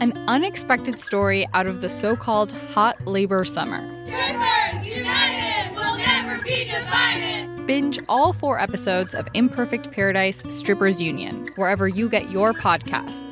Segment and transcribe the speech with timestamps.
[0.00, 3.80] an unexpected story out of the so called hot labor summer.
[4.04, 7.66] Strippers United will never be divided.
[7.66, 13.24] Binge all four episodes of Imperfect Paradise Strippers Union, wherever you get your podcasts.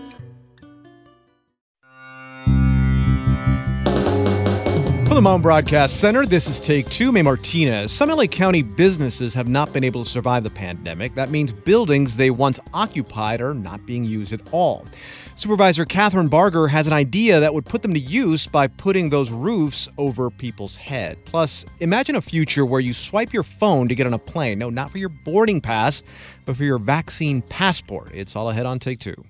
[5.13, 7.13] From the Mohn Broadcast Center, this is Take Two.
[7.13, 7.93] May Martinez.
[7.93, 11.15] Some LA County businesses have not been able to survive the pandemic.
[11.17, 14.87] That means buildings they once occupied are not being used at all.
[15.35, 19.31] Supervisor Kathryn Barger has an idea that would put them to use by putting those
[19.31, 21.19] roofs over people's head.
[21.25, 24.59] Plus, imagine a future where you swipe your phone to get on a plane.
[24.59, 26.03] No, not for your boarding pass,
[26.45, 28.11] but for your vaccine passport.
[28.15, 29.25] It's all ahead on Take Two.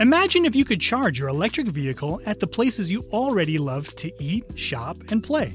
[0.00, 4.10] Imagine if you could charge your electric vehicle at the places you already love to
[4.22, 5.54] eat, shop, and play.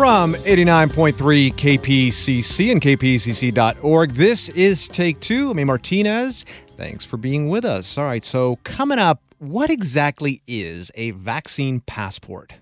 [0.00, 5.50] From 89.3 KPCC and kpcc.org, this is Take Two.
[5.50, 6.46] I'm Martinez.
[6.78, 7.98] Thanks for being with us.
[7.98, 12.54] All right, so coming up, what exactly is a vaccine passport?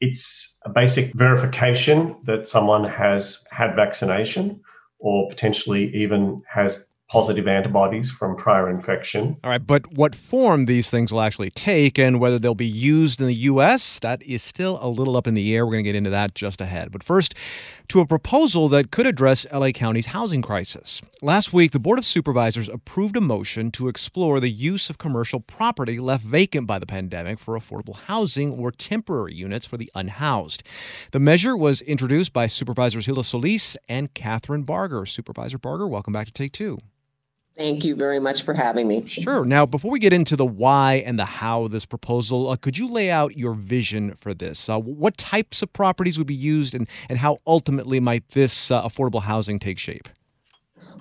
[0.00, 4.60] It's a basic verification that someone has had vaccination
[5.00, 9.36] or potentially even has positive antibodies from prior infection.
[9.44, 13.20] All right, but what form these things will actually take and whether they'll be used
[13.20, 15.66] in the U.S., that is still a little up in the air.
[15.66, 16.90] We're going to get into that just ahead.
[16.90, 17.34] But first,
[17.88, 19.74] to a proposal that could address L.A.
[19.74, 21.02] County's housing crisis.
[21.20, 25.40] Last week, the Board of Supervisors approved a motion to explore the use of commercial
[25.40, 30.62] property left vacant by the pandemic for affordable housing or temporary units for the unhoused.
[31.10, 35.04] The measure was introduced by Supervisors Hilda Solis and Kathryn Barger.
[35.04, 36.78] Supervisor Barger, welcome back to Take Two.
[37.56, 39.06] Thank you very much for having me.
[39.06, 39.44] Sure.
[39.44, 42.78] Now, before we get into the why and the how of this proposal, uh, could
[42.78, 44.70] you lay out your vision for this?
[44.70, 48.82] Uh, what types of properties would be used, and, and how ultimately might this uh,
[48.82, 50.08] affordable housing take shape?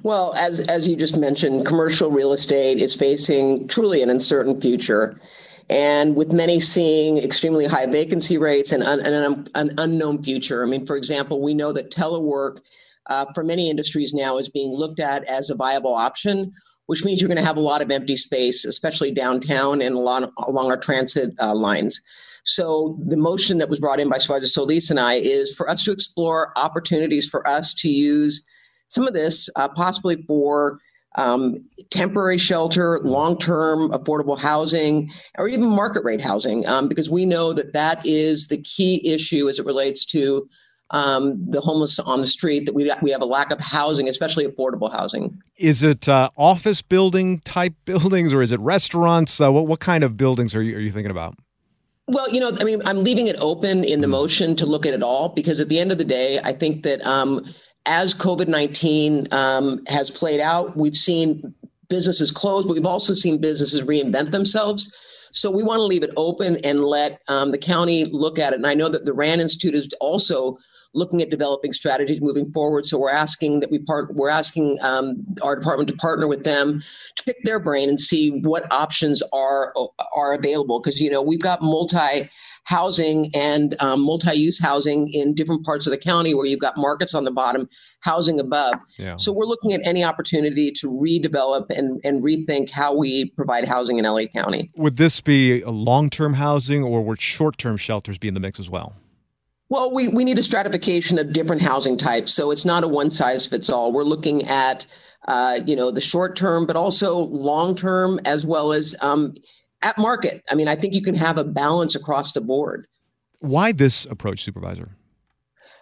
[0.04, 5.22] Well, as as you just mentioned, commercial real estate is facing truly an uncertain future,
[5.70, 10.64] and with many seeing extremely high vacancy rates and, un, and an, an unknown future.
[10.64, 12.60] I mean, for example, we know that telework
[13.08, 16.52] uh, for many industries now is being looked at as a viable option,
[16.86, 20.32] which means you're going to have a lot of empty space, especially downtown and along,
[20.40, 22.02] along our transit uh, lines.
[22.44, 25.84] So the motion that was brought in by Supervisor Solis and I is for us
[25.84, 28.44] to explore opportunities for us to use
[28.88, 30.80] some of this uh, possibly for
[31.16, 31.58] um,
[31.90, 37.74] temporary shelter, long-term affordable housing, or even market rate housing, um, because we know that
[37.74, 40.48] that is the key issue as it relates to
[40.91, 44.46] um, the homeless on the street, that we, we have a lack of housing, especially
[44.46, 45.41] affordable housing.
[45.57, 49.40] Is it uh, office building type buildings or is it restaurants?
[49.41, 51.35] Uh, what, what kind of buildings are you, are you thinking about?
[52.07, 54.12] Well, you know, I mean, I'm leaving it open in the mm-hmm.
[54.12, 56.84] motion to look at it all because at the end of the day, I think
[56.84, 57.46] that um,
[57.85, 61.53] as COVID 19 um, has played out, we've seen
[61.90, 64.94] businesses close, but we've also seen businesses reinvent themselves.
[65.34, 68.58] So we want to leave it open and let um, the county look at it.
[68.58, 70.58] And I know that the RAND Institute is also
[70.94, 72.85] looking at developing strategies moving forward.
[72.85, 74.13] So we're asking that we part.
[74.13, 76.79] We're asking um, our department to partner with them
[77.16, 79.74] to pick their brain and see what options are
[80.16, 80.79] are available.
[80.79, 82.29] Because you know we've got multi
[82.63, 87.13] housing and um, multi-use housing in different parts of the county where you've got markets
[87.13, 87.68] on the bottom
[88.02, 89.16] housing above yeah.
[89.16, 93.97] so we're looking at any opportunity to redevelop and, and rethink how we provide housing
[93.97, 98.34] in la county would this be a long-term housing or would short-term shelters be in
[98.34, 98.96] the mix as well
[99.72, 102.34] well, we, we need a stratification of different housing types.
[102.34, 103.94] So it's not a one size fits all.
[103.94, 104.86] We're looking at,
[105.30, 109.34] uh, you know, the short term, but also long term, as well as um,
[109.82, 110.44] at market.
[110.52, 112.85] I mean, I think you can have a balance across the board.
[113.40, 114.97] Why this approach, Supervisor?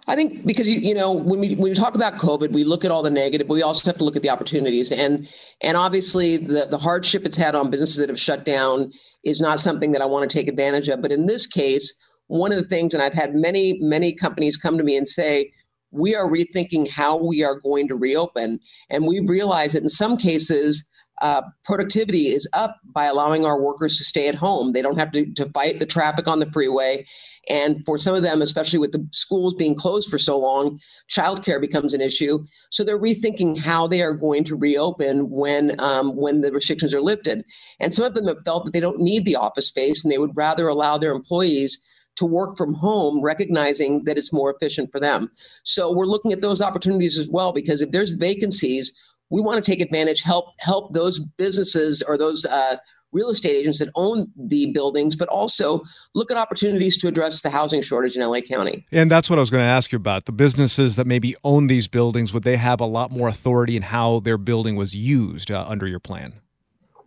[0.05, 2.85] I think because you, you know when we when we talk about COVID, we look
[2.85, 4.91] at all the negative, but we also have to look at the opportunities.
[4.91, 5.27] And
[5.61, 8.91] and obviously the the hardship it's had on businesses that have shut down
[9.23, 11.01] is not something that I want to take advantage of.
[11.01, 11.93] But in this case,
[12.29, 15.51] one of the things, and I've had many, many companies come to me and say,
[15.91, 18.59] we are rethinking how we are going to reopen.
[18.89, 20.87] And we've realized that in some cases,
[21.21, 24.71] uh, productivity is up by allowing our workers to stay at home.
[24.71, 27.03] They don't have to, to fight the traffic on the freeway.
[27.49, 30.79] And for some of them, especially with the schools being closed for so long,
[31.09, 32.39] childcare becomes an issue.
[32.69, 37.01] So they're rethinking how they are going to reopen when um, when the restrictions are
[37.01, 37.43] lifted.
[37.79, 40.19] And some of them have felt that they don't need the office space and they
[40.19, 41.79] would rather allow their employees
[42.19, 45.31] to work from home, recognizing that it's more efficient for them.
[45.63, 48.93] So we're looking at those opportunities as well because if there's vacancies,
[49.29, 52.77] we want to take advantage, help help those businesses or those uh,
[53.11, 55.81] real estate agents that own the buildings, but also
[56.13, 58.85] look at opportunities to address the housing shortage in LA County.
[58.91, 60.25] And that's what I was going to ask you about.
[60.25, 63.83] The businesses that maybe own these buildings, would they have a lot more authority in
[63.83, 66.33] how their building was used uh, under your plan?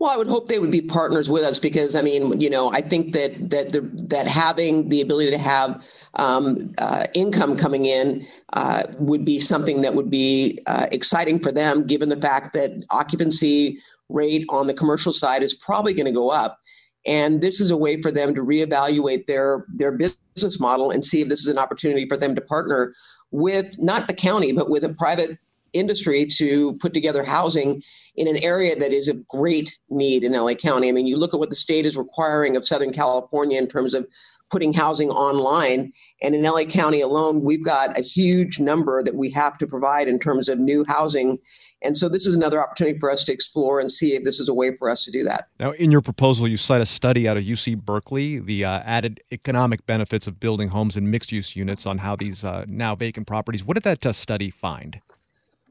[0.02, 2.72] Well, I would hope they would be partners with us because I mean, you know,
[2.72, 7.86] I think that that the, that having the ability to have um, uh, income coming
[7.86, 12.52] in uh, would be something that would be uh, exciting for them, given the fact
[12.54, 13.78] that occupancy
[14.08, 16.58] rate on the commercial side is probably going to go up,
[17.06, 21.20] and this is a way for them to reevaluate their their business model and see
[21.20, 22.92] if this is an opportunity for them to partner
[23.30, 25.38] with not the county but with a private
[25.72, 27.82] industry to put together housing
[28.14, 30.88] in an area that is of great need in LA County.
[30.88, 33.94] I mean, you look at what the state is requiring of Southern California in terms
[33.94, 34.06] of
[34.50, 35.92] putting housing online.
[36.22, 40.08] And in LA County alone, we've got a huge number that we have to provide
[40.08, 41.38] in terms of new housing.
[41.84, 44.48] And so this is another opportunity for us to explore and see if this is
[44.48, 45.48] a way for us to do that.
[45.58, 49.20] Now, in your proposal, you cite a study out of UC Berkeley, the uh, added
[49.32, 53.26] economic benefits of building homes in mixed use units on how these uh, now vacant
[53.26, 53.64] properties.
[53.64, 55.00] What did that uh, study find?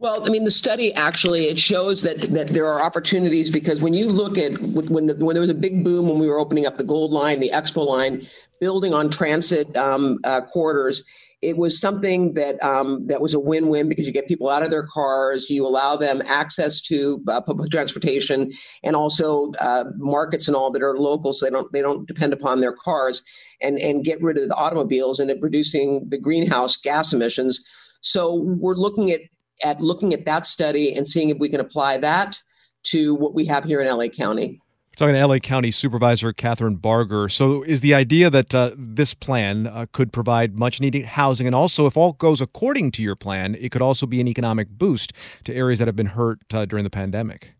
[0.01, 3.93] Well, I mean, the study actually it shows that that there are opportunities because when
[3.93, 6.65] you look at when the, when there was a big boom when we were opening
[6.65, 8.23] up the Gold Line, the Expo Line,
[8.59, 11.03] building on transit um, uh, corridors,
[11.43, 14.71] it was something that um, that was a win-win because you get people out of
[14.71, 18.51] their cars, you allow them access to uh, public transportation,
[18.83, 22.33] and also uh, markets and all that are local, so they don't they don't depend
[22.33, 23.21] upon their cars,
[23.61, 27.63] and and get rid of the automobiles and reducing the greenhouse gas emissions.
[28.01, 29.21] So we're looking at
[29.63, 32.41] at looking at that study and seeing if we can apply that
[32.83, 34.61] to what we have here in LA County.
[34.97, 37.29] Talking to LA County Supervisor Kathryn Barger.
[37.29, 41.55] So, is the idea that uh, this plan uh, could provide much needed housing, and
[41.55, 45.13] also, if all goes according to your plan, it could also be an economic boost
[45.45, 47.53] to areas that have been hurt uh, during the pandemic?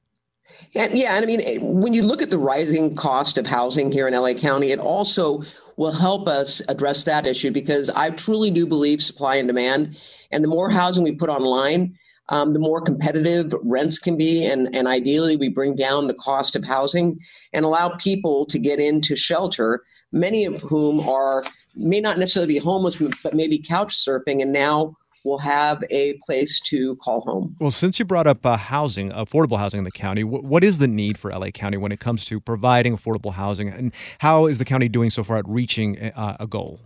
[0.76, 4.08] And yeah, and I mean, when you look at the rising cost of housing here
[4.08, 5.44] in LA County, it also
[5.78, 9.98] will help us address that issue because I truly do believe supply and demand
[10.32, 11.96] and the more housing we put online,
[12.30, 14.46] um, the more competitive rents can be.
[14.46, 17.20] And, and ideally, we bring down the cost of housing
[17.54, 21.44] and allow people to get into shelter, many of whom are
[21.76, 24.42] may not necessarily be homeless, but maybe couch surfing.
[24.42, 27.56] And now will have a place to call home.
[27.60, 30.78] Well, since you brought up uh, housing, affordable housing in the county, w- what is
[30.78, 34.58] the need for LA County when it comes to providing affordable housing, and how is
[34.58, 36.82] the county doing so far at reaching uh, a goal?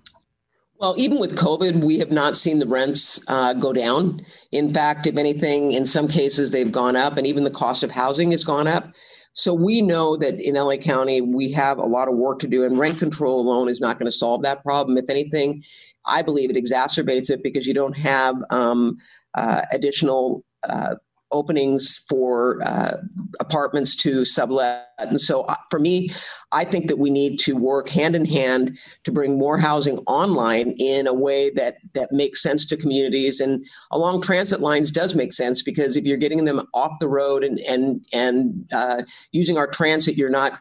[0.78, 4.22] Well, even with COVID, we have not seen the rents uh, go down.
[4.52, 7.92] In fact, if anything, in some cases, they've gone up, and even the cost of
[7.92, 8.94] housing has gone up.
[9.34, 12.64] So we know that in LA County, we have a lot of work to do,
[12.64, 14.98] and rent control alone is not going to solve that problem.
[14.98, 15.64] If anything,
[16.08, 18.98] I believe it exacerbates it because you don't have um,
[19.36, 20.96] uh, additional uh,
[21.32, 22.98] openings for uh,
[23.40, 24.88] apartments to sublet.
[25.00, 26.10] And so uh, for me,
[26.52, 30.76] I think that we need to work hand in hand to bring more housing online
[30.78, 33.40] in a way that that makes sense to communities.
[33.40, 37.44] And along transit lines does make sense because if you're getting them off the road
[37.44, 40.60] and and and uh, using our transit, you're not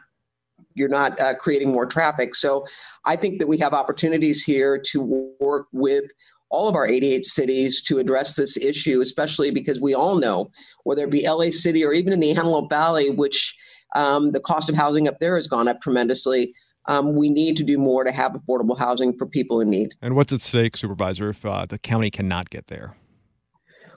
[0.75, 2.35] you're not uh, creating more traffic.
[2.35, 2.65] So
[3.05, 6.11] I think that we have opportunities here to work with
[6.49, 10.51] all of our 88 cities to address this issue, especially because we all know,
[10.83, 13.55] whether it be LA City or even in the Antelope Valley, which
[13.95, 16.53] um, the cost of housing up there has gone up tremendously.
[16.87, 19.95] Um, we need to do more to have affordable housing for people in need.
[20.01, 22.93] And what's at stake, Supervisor, if uh, the county cannot get there?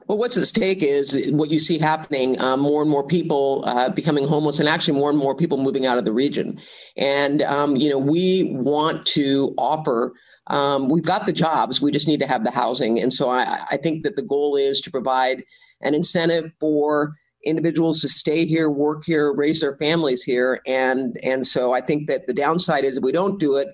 [0.09, 3.91] Well, what's at stake is what you see happening uh, more and more people uh,
[3.91, 6.59] becoming homeless, and actually more and more people moving out of the region.
[6.97, 10.15] And, um, you know, we want to offer,
[10.47, 12.99] um, we've got the jobs, we just need to have the housing.
[12.99, 15.45] And so I, I think that the goal is to provide
[15.83, 20.62] an incentive for individuals to stay here, work here, raise their families here.
[20.67, 23.69] And, and so I think that the downside is if we don't do it,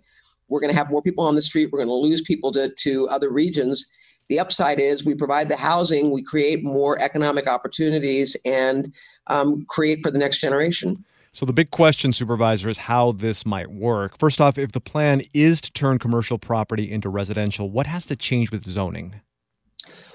[0.49, 2.75] we're going to have more people on the street, we're going to lose people to,
[2.77, 3.89] to other regions
[4.29, 8.93] the upside is we provide the housing, we create more economic opportunities, and
[9.27, 11.05] um, create for the next generation.
[11.33, 14.17] So, the big question, Supervisor, is how this might work.
[14.19, 18.17] First off, if the plan is to turn commercial property into residential, what has to
[18.17, 19.21] change with zoning?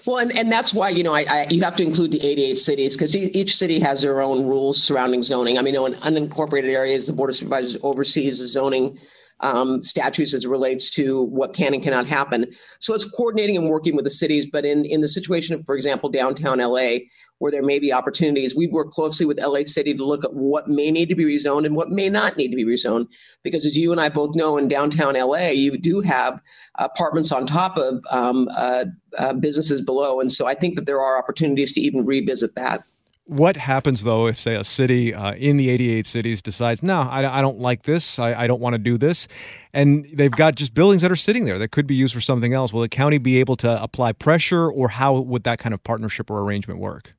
[0.05, 2.57] Well, and, and that's why, you know, I, I you have to include the 88
[2.57, 5.57] cities because each city has their own rules surrounding zoning.
[5.57, 8.97] I mean, you know, in unincorporated areas, the Board of Supervisors oversees the zoning
[9.41, 12.45] um, statutes as it relates to what can and cannot happen.
[12.79, 14.47] So it's coordinating and working with the cities.
[14.47, 16.97] But in, in the situation, for example, downtown LA,
[17.39, 20.67] where there may be opportunities, we work closely with LA City to look at what
[20.67, 23.07] may need to be rezoned and what may not need to be rezoned.
[23.43, 26.41] Because as you and I both know, in downtown LA, you do have
[26.75, 28.85] apartments on top of um, uh,
[29.17, 30.19] uh, businesses below.
[30.19, 32.83] And so I think that there are opportunities to even revisit that.
[33.29, 37.39] What happens though if, say, a city uh, in the 88 cities decides, no, I,
[37.39, 39.27] I don't like this, I, I don't want to do this,
[39.71, 42.53] and they've got just buildings that are sitting there that could be used for something
[42.53, 42.73] else?
[42.73, 46.31] Will the county be able to apply pressure, or how would that kind of partnership
[46.31, 47.13] or arrangement work?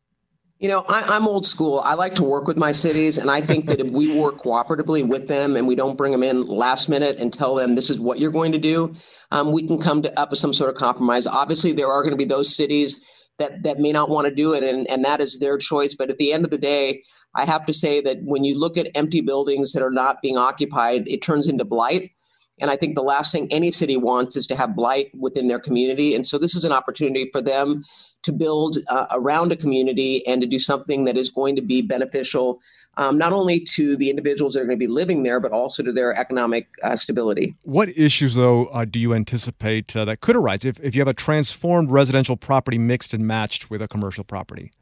[0.58, 1.78] You know, I, am old school.
[1.84, 5.08] I like to work with my cities, and I think that if we work cooperatively
[5.08, 8.00] with them and we don't bring them in last minute and tell them this is
[8.00, 8.92] what you're going to do,
[9.30, 11.28] um, we can come to up with some sort of compromise.
[11.28, 14.54] Obviously, there are going to be those cities that that may not want to do
[14.54, 15.96] it and, and that is their choice.
[15.96, 17.02] But at the end of the day
[17.34, 20.36] i have to say that when you look at empty buildings that are not being
[20.36, 22.12] occupied it turns into blight.
[22.60, 25.58] And i think the last thing any city wants is to have blight within their
[25.58, 26.14] community.
[26.14, 27.82] And so this is an opportunity for them
[28.22, 31.82] to build uh, around a community and to do something that is going to be
[31.82, 32.60] beneficial
[32.96, 35.82] um, not only to the individuals that are going to be living there, but also
[35.82, 37.54] to their economic uh, stability.
[37.62, 41.08] What issues, though, uh, do you anticipate uh, that could arise if, if you have
[41.08, 44.72] a transformed residential property mixed and matched with a commercial property?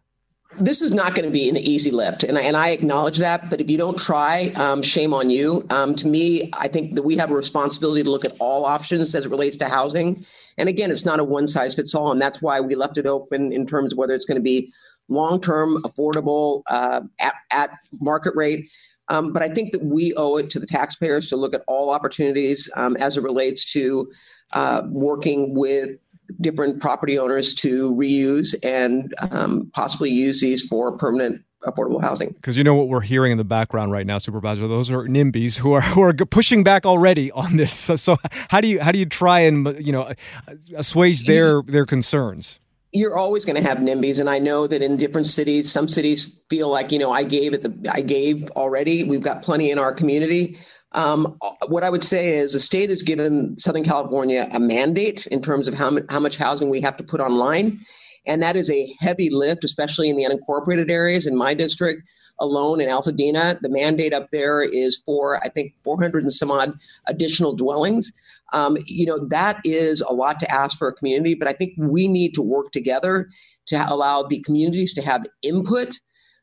[0.57, 3.51] this is not going to be an easy lift, and I, and I acknowledge that.
[3.51, 5.65] But if you don't try, um, shame on you.
[5.71, 9.15] Um, to me, I think that we have a responsibility to look at all options
[9.15, 10.25] as it relates to housing.
[10.59, 13.07] And again, it's not a one size fits all, and that's why we left it
[13.07, 14.71] open in terms of whether it's going to be
[15.09, 18.69] long term, affordable, uh, at, at, market rate.
[19.09, 21.91] Um, but I think that we owe it to the taxpayers to look at all
[21.91, 24.11] opportunities um, as it relates to
[24.53, 25.91] uh, working with
[26.41, 32.31] different property owners to reuse and um, possibly use these for permanent affordable housing.
[32.31, 34.67] Because you know what we're hearing in the background right now, Supervisor.
[34.69, 37.75] Those are NIMBYs who are who are pushing back already on this.
[37.75, 38.17] So, so
[38.49, 40.15] how do you how do you try and uh, you know uh,
[40.49, 42.59] uh, assuage their their concerns?
[42.91, 46.41] you're always going to have NIMBYs, and I know that in different cities, some cities
[46.49, 49.05] feel like you know I gave at the I gave already.
[49.05, 50.57] We've got plenty in our community.
[50.93, 51.37] Um,
[51.67, 55.69] what I would say is the state has given Southern California a mandate in terms
[55.69, 57.81] of how, how much housing we have to put online.
[58.27, 61.27] And that is a heavy lift, especially in the unincorporated areas.
[61.27, 62.09] In my district
[62.41, 66.79] alone in Altadena, the mandate up there is for, I think, 400 and some odd
[67.07, 68.13] additional dwellings.
[68.53, 71.75] Um, you know, that is a lot to ask for a community, but I think
[71.77, 73.29] we need to work together
[73.67, 76.01] to allow the communities to have input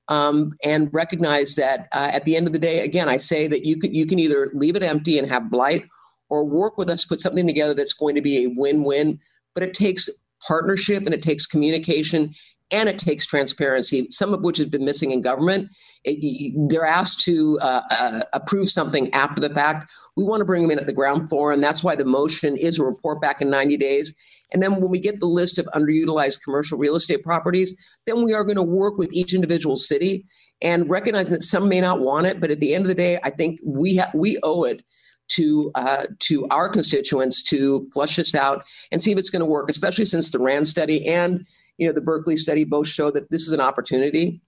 [0.08, 3.66] um, and recognize that uh, at the end of the day, again, I say that
[3.66, 5.86] you can you can either leave it empty and have blight,
[6.30, 9.20] or work with us, put something together that's going to be a win-win.
[9.54, 10.10] But it takes
[10.48, 12.34] partnership and it takes communication
[12.72, 15.70] and it takes transparency, some of which has been missing in government.
[16.04, 19.94] It, they're asked to uh, uh, approve something after the fact.
[20.16, 22.58] We want to bring them in at the ground floor, and that's why the motion
[22.58, 24.14] is a report back in 90 days.
[24.52, 27.76] And then when we get the list of underutilized commercial real estate properties,
[28.08, 30.26] then we are going to work with each individual city
[30.62, 33.20] and recognize that some may not want it, but at the end of the day,
[33.24, 34.84] I think we ha- we owe it
[35.30, 39.46] to uh, to our constituents to flush this out and see if it's going to
[39.46, 41.46] work, especially since the RAND study and
[41.78, 44.42] you know the Berkeley study both show that this is an opportunity.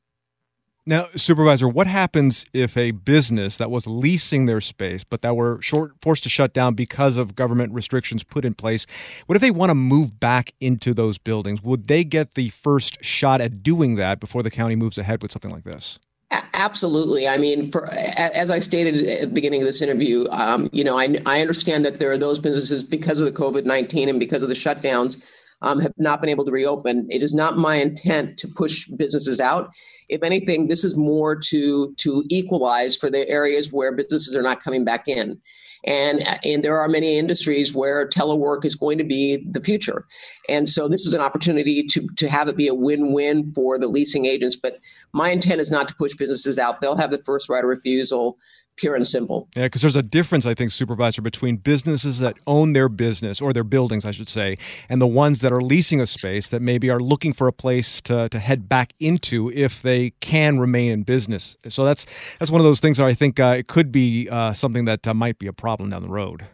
[0.90, 5.62] Now, supervisor, what happens if a business that was leasing their space but that were
[5.62, 8.88] short, forced to shut down because of government restrictions put in place?
[9.26, 11.62] What if they want to move back into those buildings?
[11.62, 15.34] Would they get the first shot at doing that before the county moves ahead with
[15.34, 16.00] something like this?
[16.32, 17.28] Absolutely.
[17.28, 20.98] I mean, for, as I stated at the beginning of this interview, um, you know,
[20.98, 24.44] I, I understand that there are those businesses because of the COVID 19 and because
[24.44, 25.24] of the shutdowns
[25.62, 27.08] um, have not been able to reopen.
[27.10, 29.72] It is not my intent to push businesses out.
[30.10, 34.62] If anything, this is more to to equalize for the areas where businesses are not
[34.62, 35.40] coming back in.
[35.86, 40.06] And, and there are many industries where telework is going to be the future.
[40.50, 43.88] And so this is an opportunity to, to have it be a win-win for the
[43.88, 44.56] leasing agents.
[44.56, 44.80] But
[45.14, 46.82] my intent is not to push businesses out.
[46.82, 48.38] They'll have the first right of refusal
[48.78, 49.48] pure and simple.
[49.56, 53.54] Yeah, because there's a difference, I think, supervisor, between businesses that own their business or
[53.54, 54.58] their buildings, I should say,
[54.88, 58.00] and the ones that are leasing a space that maybe are looking for a place
[58.02, 61.58] to, to head back into if they can remain in business.
[61.68, 62.06] So that's
[62.40, 65.08] that's one of those things that I think uh, it could be uh, something that
[65.08, 66.46] uh, might be a problem down the road.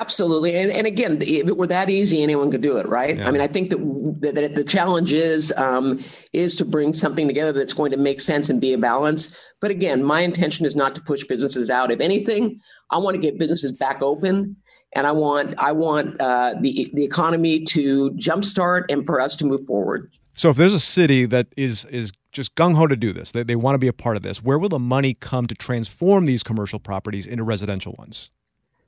[0.00, 3.16] Absolutely, and and again, if it were that easy, anyone could do it, right?
[3.16, 3.28] Yeah.
[3.28, 3.78] I mean, I think that,
[4.22, 6.00] that, that the challenge is um,
[6.32, 9.36] is to bring something together that's going to make sense and be a balance.
[9.60, 11.92] But again, my intention is not to push businesses out.
[11.92, 12.58] If anything,
[12.90, 14.56] I want to get businesses back open,
[14.96, 19.46] and I want I want uh, the the economy to jumpstart and for us to
[19.46, 20.10] move forward.
[20.34, 23.44] So, if there's a city that is is just gung ho to do this, they,
[23.44, 26.26] they want to be a part of this, where will the money come to transform
[26.26, 28.30] these commercial properties into residential ones?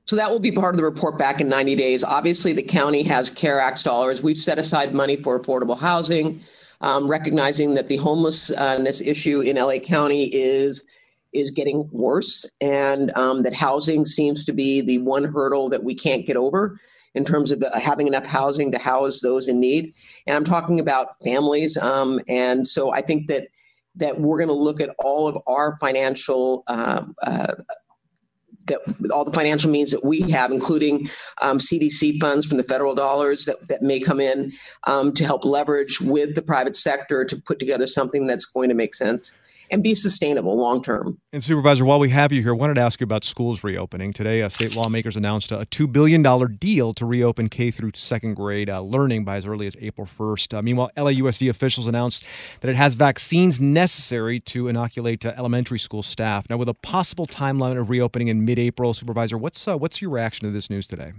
[0.07, 2.03] So that will be part of the report back in 90 days.
[2.03, 4.23] Obviously, the county has CARE Act dollars.
[4.23, 6.39] We've set aside money for affordable housing,
[6.79, 10.83] um, recognizing that the homelessness issue in LA County is
[11.33, 15.93] is getting worse, and um, that housing seems to be the one hurdle that we
[15.93, 16.79] can't get over
[17.13, 19.93] in terms of the, having enough housing to house those in need.
[20.25, 21.75] And I'm talking about families.
[21.77, 23.49] Um, and so I think that
[23.95, 27.55] that we're going to look at all of our financial um, uh,
[28.67, 28.79] that
[29.13, 31.07] all the financial means that we have, including
[31.41, 34.51] um, CDC funds from the federal dollars that, that may come in
[34.85, 38.75] um, to help leverage with the private sector to put together something that's going to
[38.75, 39.33] make sense
[39.69, 41.19] and be sustainable long term.
[41.33, 44.13] And Supervisor, while we have you here, I wanted to ask you about schools reopening.
[44.13, 46.23] Today, uh, state lawmakers announced a $2 billion
[46.57, 50.57] deal to reopen K through second grade uh, learning by as early as April 1st.
[50.57, 52.23] Uh, meanwhile, LAUSD officials announced
[52.61, 56.49] that it has vaccines necessary to inoculate uh, elementary school staff.
[56.49, 60.47] Now, with a possible timeline of reopening in mid-April, Supervisor, what's uh, what's your reaction
[60.47, 61.13] to this news today?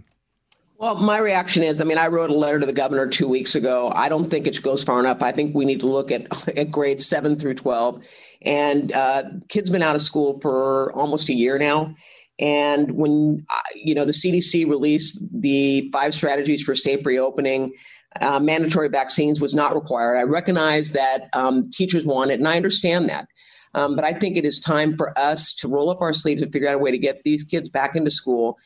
[0.78, 3.56] Well, my reaction is I mean, I wrote a letter to the governor two weeks
[3.56, 3.92] ago.
[3.96, 5.22] I don't think it goes far enough.
[5.22, 8.04] I think we need to look at, at grades seven through 12
[8.42, 11.94] and uh, kids been out of school for almost a year now.
[12.40, 17.72] And when uh, you know the CDC released the five strategies for safe reopening,
[18.20, 20.16] uh, mandatory vaccines was not required.
[20.16, 23.26] I recognize that um, teachers want it, and I understand that.
[23.74, 26.52] Um, but I think it is time for us to roll up our sleeves and
[26.52, 28.56] figure out a way to get these kids back into school,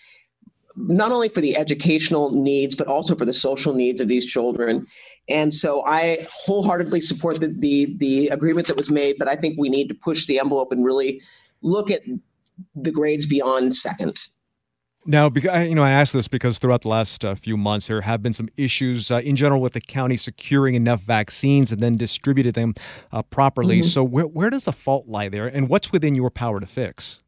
[0.76, 4.86] not only for the educational needs, but also for the social needs of these children.
[5.28, 9.58] And so I wholeheartedly support the, the, the agreement that was made, but I think
[9.58, 11.20] we need to push the envelope and really
[11.62, 12.02] look at
[12.74, 14.28] the grades beyond second.
[15.04, 18.22] Now, you know, I ask this because throughout the last uh, few months, there have
[18.22, 22.54] been some issues uh, in general with the county securing enough vaccines and then distributed
[22.54, 22.74] them
[23.10, 23.80] uh, properly.
[23.80, 23.88] Mm-hmm.
[23.88, 27.18] So, where, where does the fault lie there, and what's within your power to fix?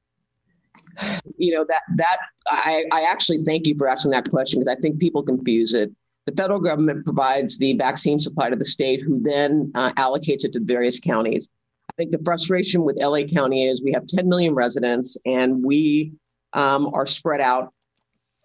[1.37, 2.17] You know that that
[2.49, 5.93] I, I actually thank you for asking that question because I think people confuse it.
[6.27, 10.53] The federal government provides the vaccine supply to the state, who then uh, allocates it
[10.55, 11.51] to various counties.
[11.91, 16.13] I think the frustration with LA County is we have 10 million residents and we
[16.55, 17.73] um, are spread out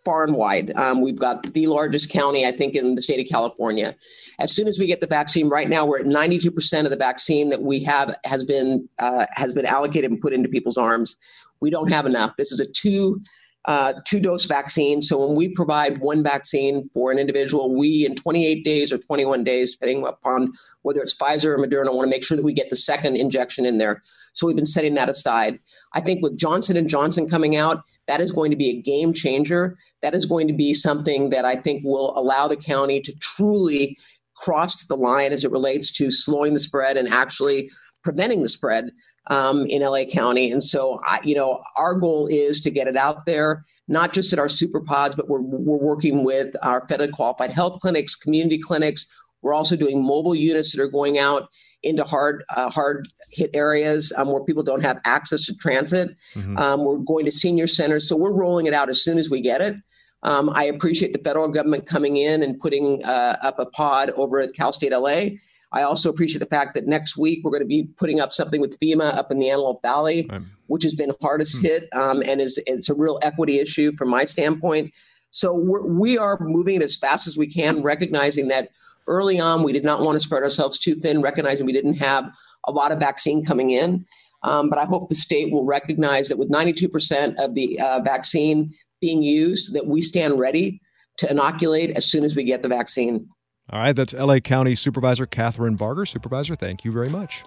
[0.06, 0.72] far and wide.
[0.76, 3.96] Um, we've got the largest county, I think, in the state of California.
[4.40, 7.50] As soon as we get the vaccine, right now we're at 92% of the vaccine
[7.50, 11.18] that we have has been uh, has been allocated and put into people's arms.
[11.62, 12.36] We don't have enough.
[12.38, 13.22] This is a two
[13.66, 15.02] uh, two dose vaccine.
[15.02, 19.44] So when we provide one vaccine for an individual, we in 28 days or 21
[19.44, 22.70] days, depending upon whether it's Pfizer or Moderna, want to make sure that we get
[22.70, 24.02] the second injection in there.
[24.34, 25.60] So we've been setting that aside.
[25.94, 29.14] I think with Johnson and Johnson coming out, that is going to be a game
[29.14, 29.78] changer.
[30.02, 33.98] That is going to be something that I think will allow the county to truly
[34.36, 37.70] cross the line as it relates to slowing the spread and actually
[38.04, 38.90] preventing the spread
[39.28, 40.52] um, in LA County.
[40.52, 44.34] And so, I, you know, our goal is to get it out there, not just
[44.34, 48.58] at our super pods, but we're, we're working with our federally qualified health clinics, community
[48.58, 49.06] clinics.
[49.42, 51.50] We're also doing mobile units that are going out
[51.84, 56.10] into hard uh, hard hit areas um, where people don't have access to transit.
[56.34, 56.58] Mm-hmm.
[56.58, 59.40] Um, we're going to senior centers, so we're rolling it out as soon as we
[59.40, 59.76] get it.
[60.24, 64.40] Um, I appreciate the federal government coming in and putting uh, up a pod over
[64.40, 65.38] at Cal State LA.
[65.72, 68.60] I also appreciate the fact that next week we're going to be putting up something
[68.60, 70.42] with FEMA up in the Antelope Valley, right.
[70.68, 71.68] which has been hardest hmm.
[71.68, 74.92] hit um, and is it's a real equity issue from my standpoint.
[75.32, 78.70] So we're, we are moving it as fast as we can, recognizing that
[79.08, 82.32] early on we did not want to spread ourselves too thin, recognizing we didn't have
[82.66, 84.06] a lot of vaccine coming in.
[84.44, 88.74] Um, but I hope the state will recognize that with 92% of the uh, vaccine
[89.02, 90.82] being used, that we stand ready
[91.18, 93.28] to inoculate as soon as we get the vaccine.
[93.72, 96.06] All right, that's LA County Supervisor Kathryn Barger.
[96.06, 97.44] Supervisor, thank you very much.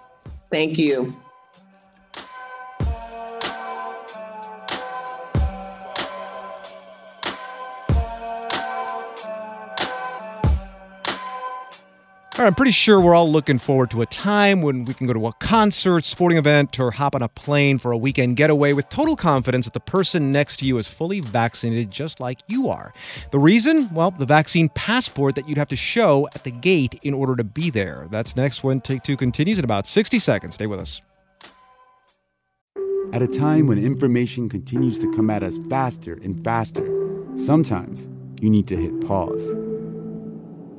[0.49, 1.13] Thank you.
[12.35, 15.05] All right, I'm pretty sure we're all looking forward to a time when we can
[15.05, 18.73] go to a concert, sporting event, or hop on a plane for a weekend getaway
[18.73, 22.69] with total confidence that the person next to you is fully vaccinated just like you
[22.69, 22.91] are.
[23.29, 23.87] The reason?
[23.93, 27.43] Well, the vaccine passport that you'd have to show at the gate in order to
[27.43, 28.07] be there.
[28.09, 30.55] That's next when Take Two continues in about 60 seconds.
[30.55, 31.01] Stay with us.
[33.13, 37.03] At a time when information continues to come at us faster and faster,
[37.35, 38.09] Sometimes
[38.41, 39.55] you need to hit pause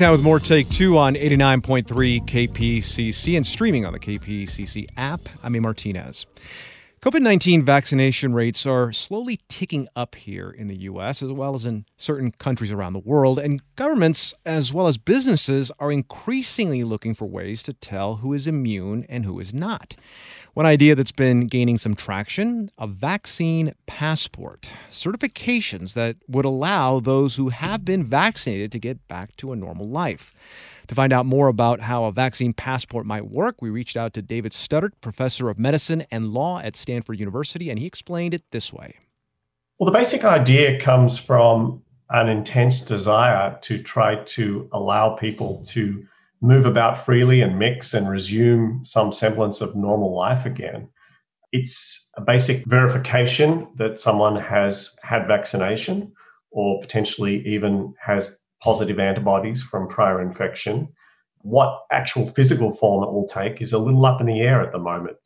[0.00, 1.84] Now with more Take Two on 89.3
[2.24, 5.20] KPCC and streaming on the KPCC app.
[5.42, 5.60] I'm A.
[5.60, 6.24] Martinez.
[7.02, 11.66] COVID 19 vaccination rates are slowly ticking up here in the U.S., as well as
[11.66, 13.38] in certain countries around the world.
[13.38, 18.46] And governments, as well as businesses, are increasingly looking for ways to tell who is
[18.46, 19.96] immune and who is not.
[20.54, 27.36] One idea that's been gaining some traction a vaccine passport, certifications that would allow those
[27.36, 30.34] who have been vaccinated to get back to a normal life.
[30.88, 34.22] To find out more about how a vaccine passport might work, we reached out to
[34.22, 38.72] David Studdert, professor of medicine and law at Stanford University, and he explained it this
[38.72, 38.96] way.
[39.78, 46.04] Well, the basic idea comes from an intense desire to try to allow people to
[46.42, 50.88] move about freely and mix and resume some semblance of normal life again.
[51.52, 56.12] It's a basic verification that someone has had vaccination
[56.50, 60.88] or potentially even has positive antibodies from prior infection.
[61.42, 64.72] What actual physical form it will take is a little up in the air at
[64.72, 65.16] the moment.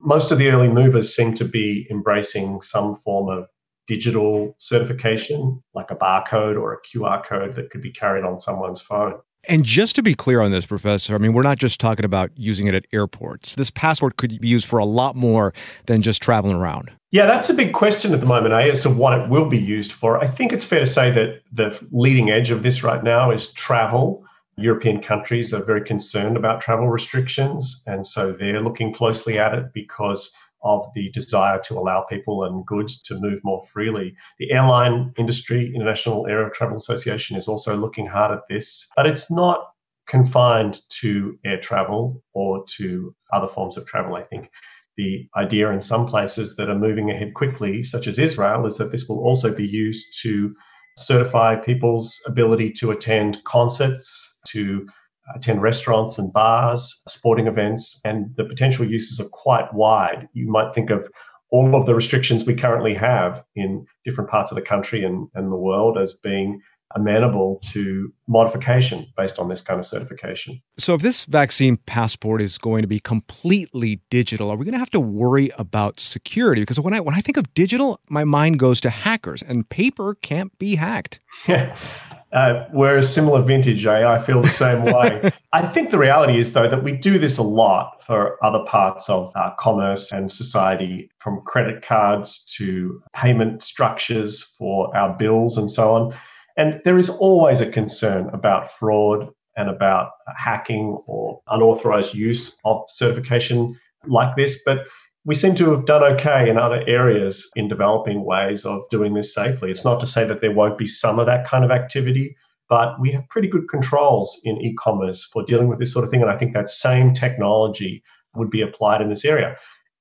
[0.00, 3.46] Most of the early movers seem to be embracing some form of
[3.86, 8.80] digital certification, like a barcode or a QR code that could be carried on someone's
[8.80, 9.14] phone.
[9.48, 12.30] And just to be clear on this, Professor, I mean, we're not just talking about
[12.36, 13.54] using it at airports.
[13.54, 15.52] This passport could be used for a lot more
[15.86, 16.92] than just traveling around.
[17.10, 19.58] Yeah, that's a big question at the moment, eh, as to what it will be
[19.58, 20.22] used for.
[20.22, 23.52] I think it's fair to say that the leading edge of this right now is
[23.52, 24.24] travel.
[24.56, 29.72] European countries are very concerned about travel restrictions, and so they're looking closely at it
[29.72, 30.32] because
[30.64, 34.14] of the desire to allow people and goods to move more freely.
[34.38, 39.30] The airline industry, International Air Travel Association, is also looking hard at this, but it's
[39.30, 39.68] not
[40.06, 44.50] confined to air travel or to other forms of travel, I think.
[44.96, 48.92] The idea in some places that are moving ahead quickly, such as Israel, is that
[48.92, 50.54] this will also be used to
[50.96, 54.86] certify people's ability to attend concerts, to
[55.34, 60.28] attend restaurants and bars, sporting events, and the potential uses are quite wide.
[60.32, 61.08] You might think of
[61.50, 65.52] all of the restrictions we currently have in different parts of the country and, and
[65.52, 66.60] the world as being
[66.96, 70.60] amenable to modification based on this kind of certification.
[70.78, 74.78] So, if this vaccine passport is going to be completely digital, are we going to
[74.78, 76.62] have to worry about security?
[76.62, 80.14] Because when I when I think of digital, my mind goes to hackers, and paper
[80.14, 81.18] can't be hacked.
[81.48, 81.76] Yeah.
[82.34, 84.06] Uh, we're a similar vintage, eh?
[84.06, 85.30] I feel the same way.
[85.52, 89.08] I think the reality is, though, that we do this a lot for other parts
[89.08, 95.70] of uh, commerce and society, from credit cards to payment structures for our bills and
[95.70, 96.14] so on.
[96.56, 102.82] And there is always a concern about fraud and about hacking or unauthorized use of
[102.88, 104.60] certification like this.
[104.66, 104.78] But
[105.26, 109.34] we seem to have done okay in other areas in developing ways of doing this
[109.34, 109.70] safely.
[109.70, 112.36] It's not to say that there won't be some of that kind of activity,
[112.68, 116.10] but we have pretty good controls in e commerce for dealing with this sort of
[116.10, 116.20] thing.
[116.20, 118.02] And I think that same technology
[118.34, 119.56] would be applied in this area.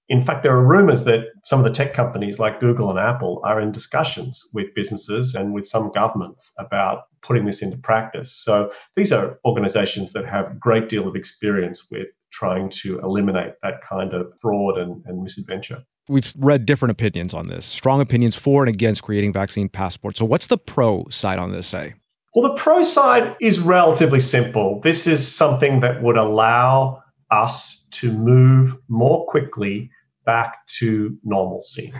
[0.09, 3.41] In fact, there are rumors that some of the tech companies like Google and Apple
[3.45, 8.35] are in discussions with businesses and with some governments about putting this into practice.
[8.35, 13.53] So these are organizations that have a great deal of experience with trying to eliminate
[13.61, 15.83] that kind of fraud and, and misadventure.
[16.09, 20.19] We've read different opinions on this, strong opinions for and against creating vaccine passports.
[20.19, 21.93] So, what's the pro side on this say?
[22.35, 24.81] Well, the pro side is relatively simple.
[24.81, 27.02] This is something that would allow
[27.33, 29.89] us to move more quickly
[30.25, 31.91] back to normalcy.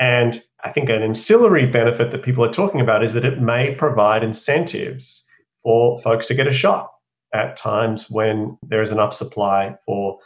[0.00, 3.74] And I think an ancillary benefit that people are talking about is that it may
[3.74, 5.24] provide incentives
[5.62, 6.90] for folks to get a shot
[7.32, 10.18] at times when there is enough supply for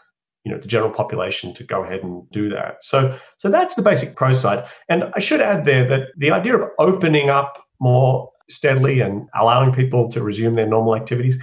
[0.44, 2.82] you know the general population to go ahead and do that.
[2.82, 4.64] So so that's the basic pro side.
[4.88, 9.72] And I should add there that the idea of opening up more steadily and allowing
[9.72, 11.38] people to resume their normal activities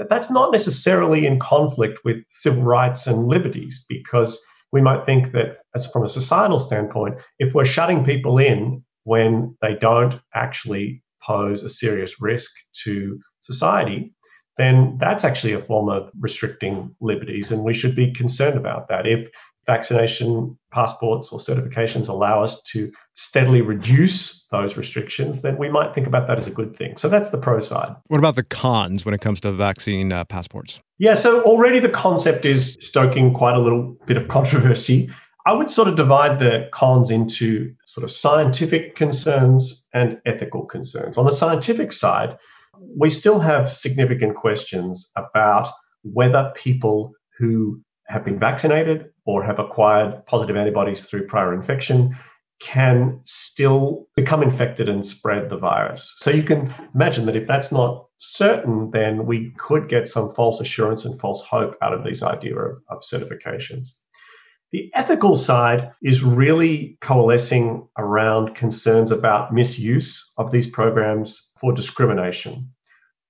[0.00, 4.40] that that's not necessarily in conflict with civil rights and liberties because
[4.72, 9.54] we might think that as from a societal standpoint if we're shutting people in when
[9.60, 12.50] they don't actually pose a serious risk
[12.82, 14.10] to society
[14.60, 19.06] then that's actually a form of restricting liberties, and we should be concerned about that.
[19.06, 19.28] If
[19.70, 26.08] vaccination passports or certifications allow us to steadily reduce those restrictions, then we might think
[26.08, 26.96] about that as a good thing.
[26.96, 27.94] So that's the pro side.
[28.08, 30.80] What about the cons when it comes to vaccine uh, passports?
[30.98, 35.08] Yeah, so already the concept is stoking quite a little bit of controversy.
[35.46, 41.16] I would sort of divide the cons into sort of scientific concerns and ethical concerns.
[41.16, 42.36] On the scientific side,
[42.98, 45.68] we still have significant questions about
[46.02, 47.80] whether people who
[48.10, 52.16] have been vaccinated or have acquired positive antibodies through prior infection
[52.60, 56.14] can still become infected and spread the virus.
[56.18, 60.60] So you can imagine that if that's not certain, then we could get some false
[60.60, 63.90] assurance and false hope out of these idea of, of certifications.
[64.72, 72.70] The ethical side is really coalescing around concerns about misuse of these programs for discrimination.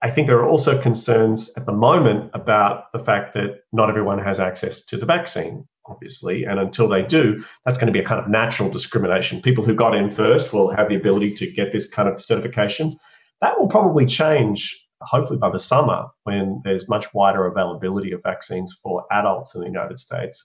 [0.02, 4.18] I think there are also concerns at the moment about the fact that not everyone
[4.18, 6.44] has access to the vaccine, obviously.
[6.44, 9.42] And until they do, that's going to be a kind of natural discrimination.
[9.42, 12.96] People who got in first will have the ability to get this kind of certification.
[13.40, 18.78] That will probably change, hopefully, by the summer when there's much wider availability of vaccines
[18.82, 20.44] for adults in the United States.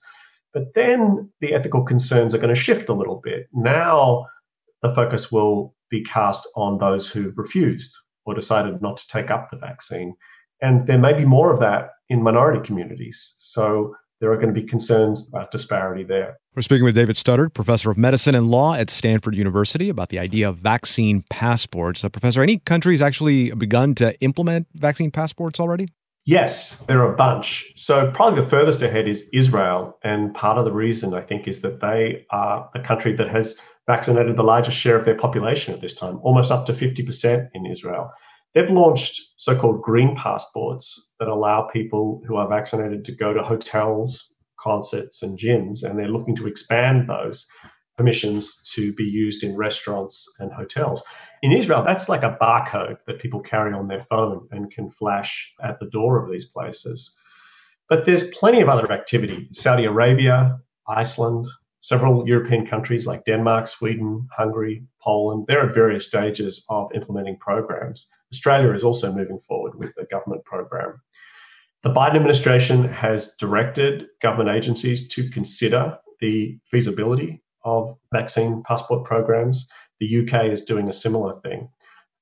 [0.54, 3.48] But then the ethical concerns are going to shift a little bit.
[3.54, 4.26] Now,
[4.82, 7.92] the focus will be cast on those who've refused
[8.26, 10.16] or decided not to take up the vaccine.
[10.62, 13.36] And there may be more of that in minority communities.
[13.38, 16.38] So there are going to be concerns about disparity there.
[16.56, 20.20] We're speaking with David Studdert, professor of medicine and law at Stanford University, about the
[20.20, 22.04] idea of vaccine passports.
[22.04, 25.88] Uh, professor, any countries actually begun to implement vaccine passports already?
[26.26, 27.72] Yes, there are a bunch.
[27.76, 29.98] So, probably the furthest ahead is Israel.
[30.04, 33.58] And part of the reason, I think, is that they are the country that has
[33.86, 37.66] vaccinated the largest share of their population at this time, almost up to 50% in
[37.68, 38.12] Israel.
[38.56, 43.44] They've launched so called green passports that allow people who are vaccinated to go to
[43.44, 47.46] hotels, concerts, and gyms, and they're looking to expand those
[47.98, 51.04] permissions to be used in restaurants and hotels.
[51.44, 55.54] In Israel, that's like a barcode that people carry on their phone and can flash
[55.62, 57.14] at the door of these places.
[57.90, 59.50] But there's plenty of other activity.
[59.52, 61.46] Saudi Arabia, Iceland,
[61.86, 68.08] Several European countries like Denmark, Sweden, Hungary, Poland, they're at various stages of implementing programs.
[68.36, 71.02] Australia is also moving forward with a government program.
[71.84, 79.68] The Biden administration has directed government agencies to consider the feasibility of vaccine passport programs.
[80.00, 81.70] The UK is doing a similar thing.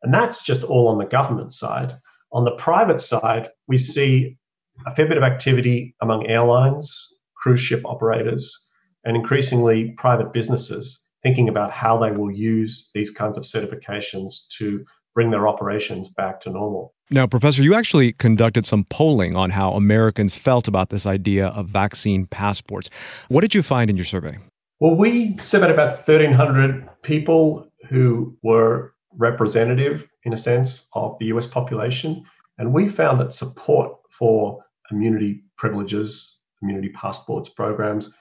[0.04, 1.97] And that's just all on the government side.
[2.32, 4.38] On the private side, we see
[4.86, 8.69] a fair bit of activity among airlines, cruise ship operators,
[9.06, 14.86] and increasingly private businesses thinking about how they will use these kinds of certifications to
[15.13, 16.93] bring their operations back to normal.
[17.10, 21.67] Now, Professor, you actually conducted some polling on how Americans felt about this idea of
[21.67, 22.89] vaccine passports.
[23.28, 24.38] What did you find in your survey?
[24.80, 31.45] Well, we surveyed about 1,300 people who were representative, in a sense, of the US
[31.45, 32.26] population.
[32.58, 38.12] And we found that support for immunity privileges, immunity passports programs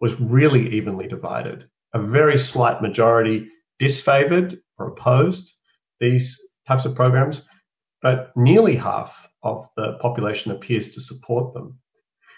[0.00, 1.68] was really evenly divided.
[1.94, 3.48] A very slight majority
[3.80, 5.54] disfavored or opposed
[6.02, 6.38] these
[6.68, 7.48] types of programs,
[8.02, 11.78] but nearly half of the population appears to support them.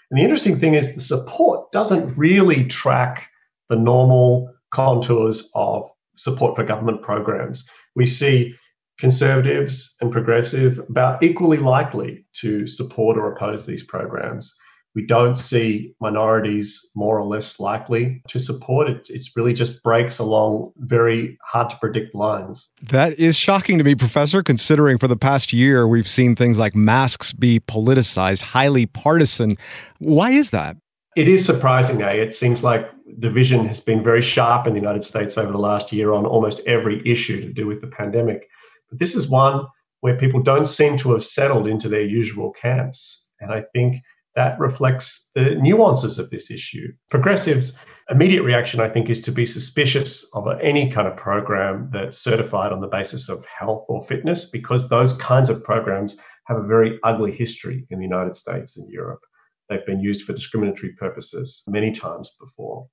[0.09, 3.27] And the interesting thing is the support doesn't really track
[3.69, 7.67] the normal contours of support for government programs.
[7.95, 8.55] We see
[8.99, 14.55] conservatives and progressive about equally likely to support or oppose these programs
[14.95, 19.07] we don't see minorities more or less likely to support it.
[19.09, 22.71] It's really just breaks along very hard to predict lines.
[22.81, 26.75] That is shocking to me, Professor, considering for the past year we've seen things like
[26.75, 29.57] masks be politicized, highly partisan.
[29.99, 30.77] Why is that?
[31.17, 32.11] It is surprising, eh?
[32.11, 35.91] It seems like division has been very sharp in the United States over the last
[35.91, 38.47] year on almost every issue to do with the pandemic.
[38.89, 39.65] But this is one
[40.01, 43.27] where people don't seem to have settled into their usual camps.
[43.39, 43.97] And I think
[44.35, 46.91] that reflects the nuances of this issue.
[47.09, 47.73] Progressives'
[48.09, 52.71] immediate reaction, I think, is to be suspicious of any kind of program that's certified
[52.71, 56.17] on the basis of health or fitness, because those kinds of programs
[56.47, 59.21] have a very ugly history in the United States and Europe.
[59.69, 62.87] They've been used for discriminatory purposes many times before.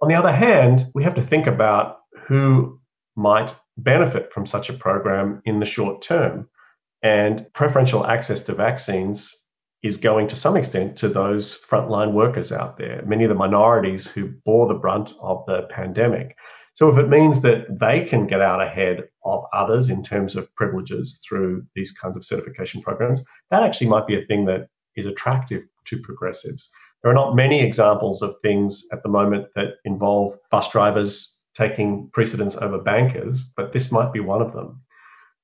[0.00, 2.80] On the other hand, we have to think about who
[3.16, 6.48] might benefit from such a program in the short term.
[7.02, 9.34] And preferential access to vaccines
[9.86, 14.06] is going to some extent to those frontline workers out there, many of the minorities
[14.06, 16.36] who bore the brunt of the pandemic.
[16.74, 20.54] So, if it means that they can get out ahead of others in terms of
[20.56, 25.06] privileges through these kinds of certification programs, that actually might be a thing that is
[25.06, 26.68] attractive to progressives.
[27.02, 32.10] There are not many examples of things at the moment that involve bus drivers taking
[32.12, 34.80] precedence over bankers, but this might be one of them.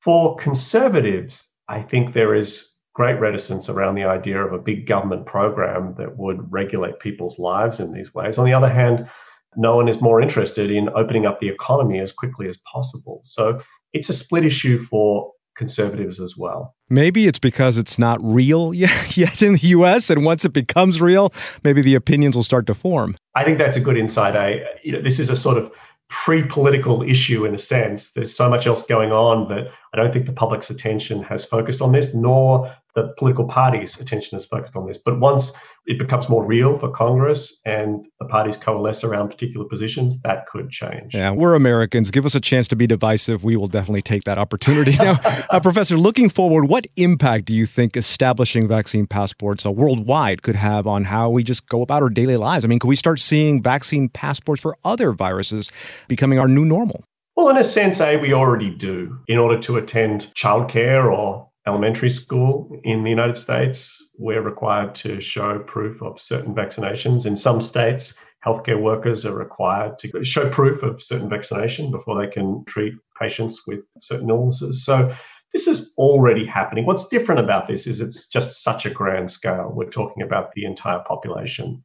[0.00, 5.26] For conservatives, I think there is great reticence around the idea of a big government
[5.26, 8.38] program that would regulate people's lives in these ways.
[8.38, 9.08] On the other hand,
[9.56, 13.20] no one is more interested in opening up the economy as quickly as possible.
[13.24, 13.60] So
[13.92, 16.74] it's a split issue for conservatives as well.
[16.88, 21.32] Maybe it's because it's not real yet in the US and once it becomes real,
[21.64, 23.16] maybe the opinions will start to form.
[23.34, 24.36] I think that's a good insight.
[24.36, 25.70] I, you know, this is a sort of
[26.08, 28.12] pre-political issue in a sense.
[28.12, 31.80] There's so much else going on that I don't think the public's attention has focused
[31.80, 34.98] on this, nor the political parties' attention is focused on this.
[34.98, 35.52] But once
[35.86, 40.70] it becomes more real for Congress and the parties coalesce around particular positions, that could
[40.70, 41.14] change.
[41.14, 42.10] Yeah, we're Americans.
[42.10, 43.42] Give us a chance to be divisive.
[43.42, 44.96] We will definitely take that opportunity.
[45.00, 45.18] now,
[45.50, 50.56] uh, Professor, looking forward, what impact do you think establishing vaccine passports uh, worldwide could
[50.56, 52.64] have on how we just go about our daily lives?
[52.64, 55.70] I mean, could we start seeing vaccine passports for other viruses
[56.08, 57.04] becoming our new normal?
[57.34, 59.18] Well, in a sense, A, we already do.
[59.26, 65.20] In order to attend childcare or elementary school in the United States, we're required to
[65.20, 67.24] show proof of certain vaccinations.
[67.24, 72.30] In some states, healthcare workers are required to show proof of certain vaccination before they
[72.30, 74.84] can treat patients with certain illnesses.
[74.84, 75.14] So
[75.52, 76.86] this is already happening.
[76.86, 79.70] What's different about this is it's just such a grand scale.
[79.72, 81.84] We're talking about the entire population.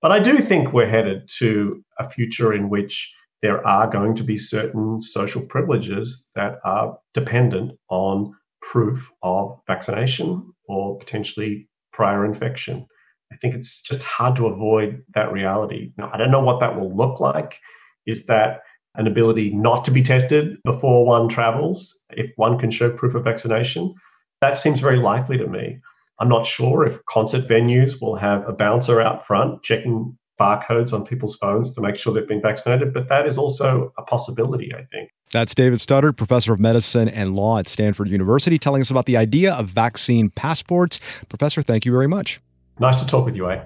[0.00, 4.22] But I do think we're headed to a future in which there are going to
[4.22, 8.34] be certain social privileges that are dependent on
[8.70, 12.86] proof of vaccination or potentially prior infection.
[13.32, 15.92] I think it's just hard to avoid that reality.
[15.96, 17.58] Now, I don't know what that will look like.
[18.06, 18.60] Is that
[18.94, 23.24] an ability not to be tested before one travels if one can show proof of
[23.24, 23.94] vaccination?
[24.42, 25.80] That seems very likely to me.
[26.20, 31.06] I'm not sure if concert venues will have a bouncer out front checking barcodes on
[31.06, 34.84] people's phones to make sure they've been vaccinated, but that is also a possibility, I
[34.92, 35.10] think.
[35.30, 39.16] That's David Studdert, professor of medicine and law at Stanford University, telling us about the
[39.16, 41.00] idea of vaccine passports.
[41.28, 42.40] Professor, thank you very much.
[42.78, 43.64] Nice to talk with you, eh?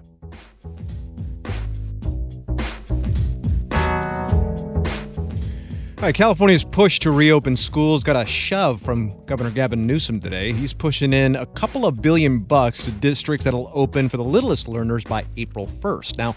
[6.09, 10.53] Right, California's push to reopen schools got a shove from Governor Gavin Newsom today.
[10.53, 14.67] He's pushing in a couple of billion bucks to districts that'll open for the littlest
[14.67, 16.19] learners by April 1st.
[16.19, 16.33] Now,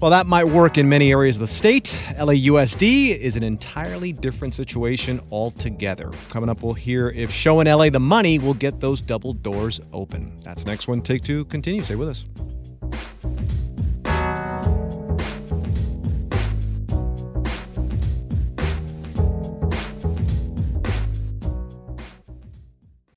[0.00, 4.54] while that might work in many areas of the state, LAUSD is an entirely different
[4.54, 6.10] situation altogether.
[6.28, 10.36] Coming up, we'll hear if showing LA the money will get those double doors open.
[10.42, 11.00] That's next one.
[11.00, 11.46] Take two.
[11.46, 11.82] Continue.
[11.82, 12.24] Stay with us.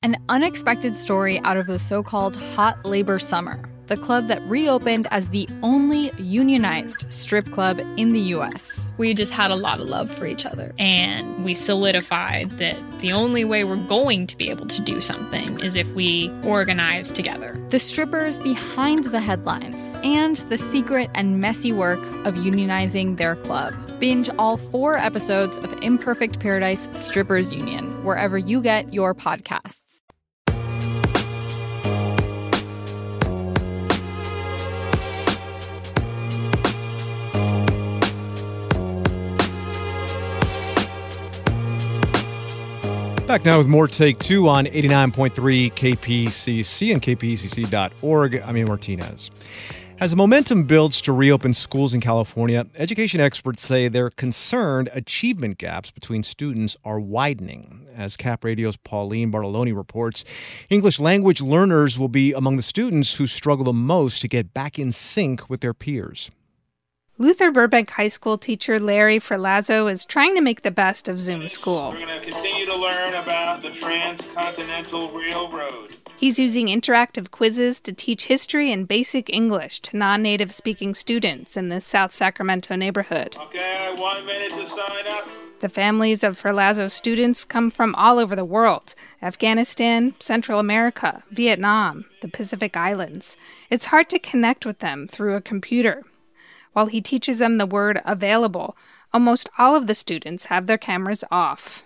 [0.01, 5.07] An unexpected story out of the so called hot labor summer, the club that reopened
[5.11, 8.93] as the only unionized strip club in the US.
[8.97, 13.11] We just had a lot of love for each other, and we solidified that the
[13.11, 17.59] only way we're going to be able to do something is if we organize together.
[17.67, 23.73] The strippers behind the headlines and the secret and messy work of unionizing their club.
[23.99, 29.88] Binge all four episodes of Imperfect Paradise Strippers Union wherever you get your podcasts.
[43.29, 48.41] Back now with more Take Two on 89.3 KPCC and kpcc.org.
[48.43, 49.29] I'm Ian Martinez.
[49.99, 55.59] As the momentum builds to reopen schools in California, education experts say they're concerned achievement
[55.59, 57.85] gaps between students are widening.
[57.95, 60.25] As Cap Radio's Pauline Bartolone reports,
[60.71, 64.79] English language learners will be among the students who struggle the most to get back
[64.79, 66.31] in sync with their peers.
[67.21, 71.49] Luther Burbank High School teacher Larry Ferlazzo is trying to make the best of Zoom
[71.49, 71.91] school.
[71.91, 75.97] We're going to continue to learn about the Transcontinental Railroad.
[76.15, 81.57] He's using interactive quizzes to teach history and basic English to non native speaking students
[81.57, 83.35] in the South Sacramento neighborhood.
[83.37, 85.27] Okay, one minute to sign up.
[85.59, 92.05] The families of Ferlazzo students come from all over the world Afghanistan, Central America, Vietnam,
[92.21, 93.35] the Pacific Islands.
[93.69, 96.05] It's hard to connect with them through a computer.
[96.73, 98.77] While he teaches them the word available,
[99.13, 101.83] almost all of the students have their cameras off.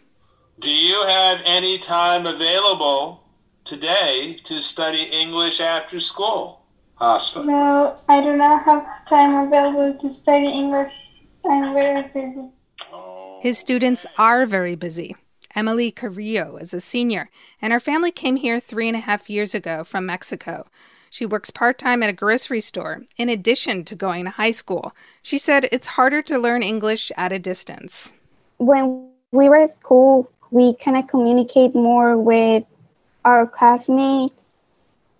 [0.59, 3.23] Do you have any time available
[3.63, 6.65] today to study English after school?
[6.95, 7.47] Hospital.
[7.47, 10.93] No, I do not have time available to study English.
[11.49, 12.49] I'm very busy.
[13.41, 15.15] His students are very busy.
[15.55, 17.29] Emily Carrillo is a senior,
[17.61, 20.67] and her family came here three and a half years ago from Mexico.
[21.13, 24.95] She works part time at a grocery store in addition to going to high school.
[25.21, 28.13] She said it's harder to learn English at a distance.
[28.57, 32.63] When we were at school, we kind of communicate more with
[33.23, 34.47] our classmates.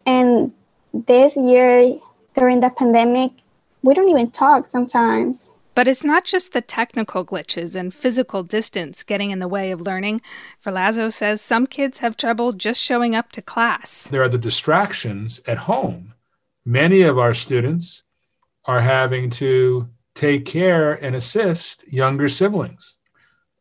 [0.08, 0.52] And
[0.96, 2.00] this year,
[2.36, 3.34] during the pandemic,
[3.84, 5.52] we don't even talk sometimes.
[5.76, 9.82] But it's not just the technical glitches and physical distance getting in the way of
[9.82, 10.22] learning.
[10.64, 14.04] Ferlazzo says some kids have trouble just showing up to class.
[14.04, 16.14] There are the distractions at home.
[16.66, 18.04] Many of our students
[18.66, 22.98] are having to take care and assist younger siblings.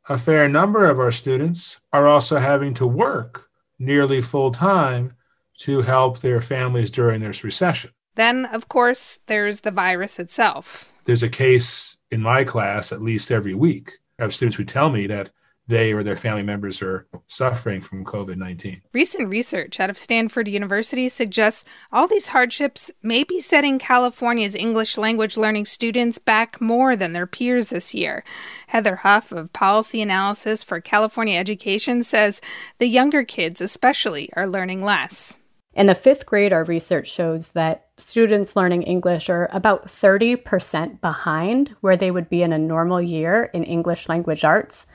[0.08, 3.48] A fair number of our students are also having to work
[3.78, 5.14] nearly full time
[5.58, 7.90] to help their families during this recession.
[8.14, 10.92] Then, of course, there's the virus itself.
[11.04, 15.06] There's a case in my class at least every week have students who tell me
[15.06, 15.30] that
[15.66, 18.82] they or their family members are suffering from COVID 19.
[18.92, 24.98] Recent research out of Stanford University suggests all these hardships may be setting California's English
[24.98, 28.22] language learning students back more than their peers this year.
[28.66, 32.42] Heather Hough of Policy Analysis for California Education says
[32.78, 35.38] the younger kids, especially, are learning less.
[35.74, 41.74] In the fifth grade, our research shows that students learning English are about 30% behind
[41.80, 44.86] where they would be in a normal year in English language arts,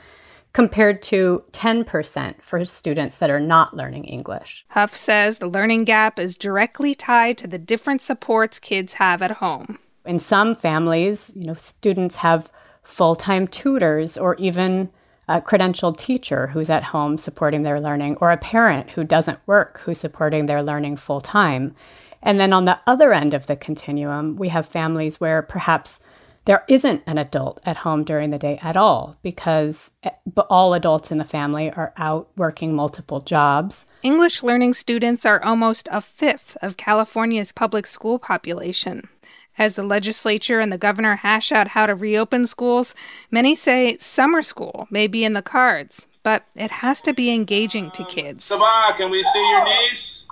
[0.53, 4.65] compared to 10% for students that are not learning English.
[4.69, 9.31] Hough says the learning gap is directly tied to the different supports kids have at
[9.31, 9.79] home.
[10.05, 12.51] In some families, you know, students have
[12.81, 14.89] full-time tutors or even
[15.27, 19.81] a credentialed teacher who's at home supporting their learning, or a parent who doesn't work
[19.83, 21.75] who's supporting their learning full time.
[22.21, 25.99] And then on the other end of the continuum, we have families where perhaps
[26.47, 30.11] there isn't an adult at home during the day at all because eh,
[30.49, 33.85] all adults in the family are out working multiple jobs.
[34.01, 39.09] English learning students are almost a fifth of California's public school population.
[39.57, 42.95] As the legislature and the governor hash out how to reopen schools,
[43.31, 47.89] many say summer school may be in the cards, but it has to be engaging
[47.91, 48.49] to kids.
[48.49, 50.27] Sabah, can we see your niece?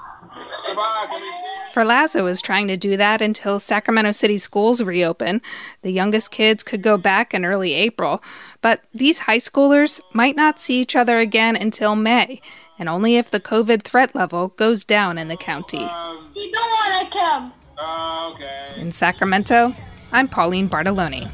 [0.66, 5.42] Sabah, can we see Ferlazzo is trying to do that until Sacramento City schools reopen.
[5.82, 8.24] The youngest kids could go back in early April,
[8.62, 12.40] but these high schoolers might not see each other again until May,
[12.80, 15.90] and only if the COVID threat level goes down in the county.
[16.34, 17.54] You don't want to come.
[17.78, 18.80] Oh, okay.
[18.80, 19.76] In Sacramento,
[20.12, 21.30] I'm Pauline Bartolone.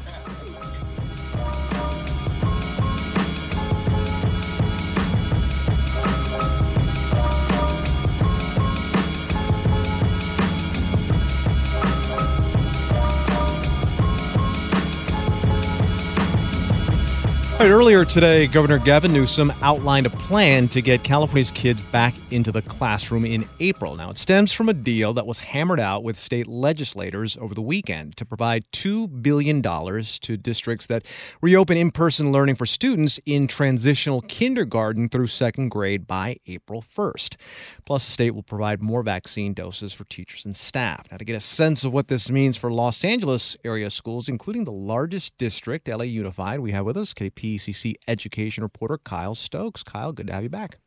[17.64, 22.60] Earlier today, Governor Gavin Newsom outlined a plan to get California's kids back into the
[22.60, 23.94] classroom in April.
[23.94, 27.62] Now, it stems from a deal that was hammered out with state legislators over the
[27.62, 31.06] weekend to provide $2 billion to districts that
[31.40, 37.36] reopen in person learning for students in transitional kindergarten through second grade by April 1st.
[37.84, 41.06] Plus, the state will provide more vaccine doses for teachers and staff.
[41.12, 44.64] Now, to get a sense of what this means for Los Angeles area schools, including
[44.64, 49.82] the largest district, LA Unified, we have with us KP KPCC education reporter Kyle Stokes.
[49.82, 50.78] Kyle, good to have you back.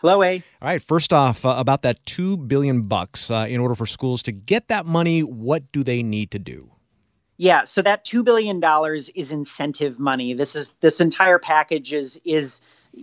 [0.00, 0.42] Hello, A.
[0.60, 0.82] All right.
[0.82, 3.30] First off, uh, about that two billion bucks.
[3.30, 6.70] Uh, in order for schools to get that money, what do they need to do?
[7.36, 10.34] Yeah, so that two billion dollars is incentive money.
[10.34, 12.60] This is this entire package is is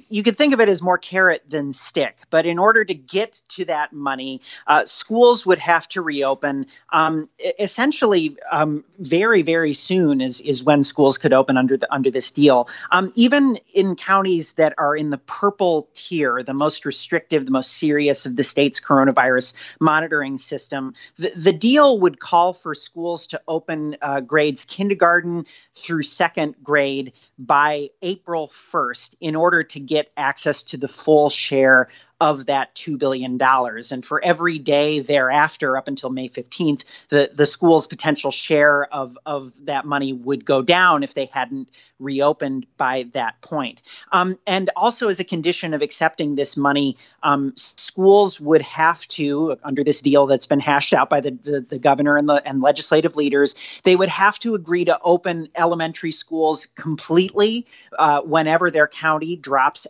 [0.10, 2.18] you could think of it as more carrot than stick.
[2.30, 6.68] But in order to get to that money, uh, schools would have to reopen.
[6.92, 7.30] Um,
[7.60, 12.32] essentially, um, very very soon is is when schools could open under the under this
[12.32, 12.70] deal.
[12.92, 17.74] Um, even in counties that are in the purple tier, the most restrictive, the most
[17.74, 23.42] serious of the state's coronavirus monitoring system, the, the deal would call for schools to
[23.48, 30.64] open uh, grades kindergarten through second grade by April 1st in order to get access
[30.64, 31.90] to the full share
[32.22, 33.42] of that $2 billion.
[33.42, 39.18] And for every day thereafter, up until May 15th, the, the school's potential share of,
[39.26, 41.70] of that money would go down if they hadn't
[42.00, 43.82] reopened by that point.
[44.12, 49.58] Um, and also, as a condition of accepting this money, um, schools would have to,
[49.64, 52.62] under this deal that's been hashed out by the, the, the governor and, the, and
[52.62, 57.66] legislative leaders, they would have to agree to open elementary schools completely
[57.98, 59.88] uh, whenever their county drops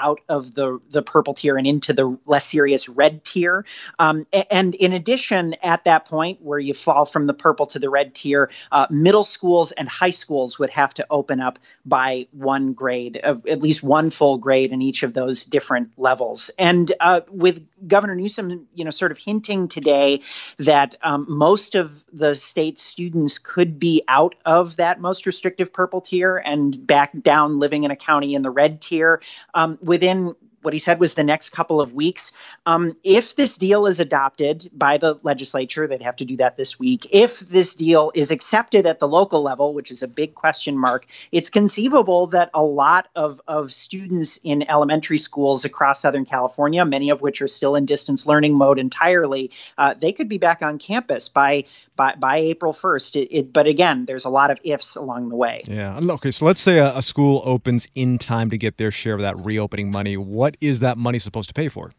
[0.00, 3.64] out of the, the purple tier and into the less serious red tier.
[3.98, 7.90] Um, and in addition, at that point where you fall from the purple to the
[7.90, 12.72] red tier, uh, middle schools and high schools would have to open up by one
[12.72, 16.50] grade, uh, at least one full grade in each of those different levels.
[16.58, 20.20] And uh, with Governor Newsom, you know, sort of hinting today
[20.58, 26.00] that um, most of the state's students could be out of that most restrictive purple
[26.00, 29.22] tier and back down living in a county in the red tier
[29.54, 32.32] um, within what he said was the next couple of weeks.
[32.66, 36.78] Um, if this deal is adopted by the legislature, they'd have to do that this
[36.78, 37.06] week.
[37.10, 41.06] If this deal is accepted at the local level, which is a big question mark,
[41.32, 47.10] it's conceivable that a lot of, of students in elementary schools across Southern California, many
[47.10, 50.78] of which are still in distance learning mode entirely, uh, they could be back on
[50.78, 51.64] campus by
[52.00, 53.22] by, by April 1st.
[53.22, 55.62] It, it, but again, there's a lot of ifs along the way.
[55.66, 56.00] Yeah.
[56.02, 56.30] Okay.
[56.30, 59.44] So let's say a, a school opens in time to get their share of that
[59.44, 60.16] reopening money.
[60.16, 61.92] What is that money supposed to pay for?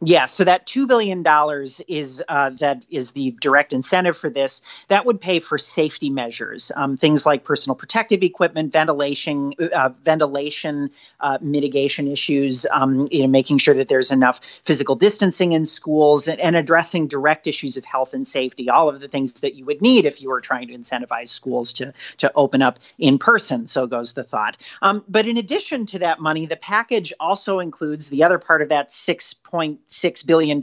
[0.00, 4.60] Yeah, so that two billion dollars is uh, that is the direct incentive for this.
[4.88, 10.90] That would pay for safety measures, um, things like personal protective equipment, ventilation, uh, ventilation
[11.20, 16.28] uh, mitigation issues, um, you know, making sure that there's enough physical distancing in schools,
[16.28, 18.68] and, and, addressing direct issues of health and safety.
[18.68, 21.72] All of the things that you would need if you were trying to incentivize schools
[21.74, 23.68] to to open up in person.
[23.68, 24.56] So goes the thought.
[24.82, 28.68] Um, but in addition to that money, the package also includes the other part of
[28.70, 30.60] that six point $6 billion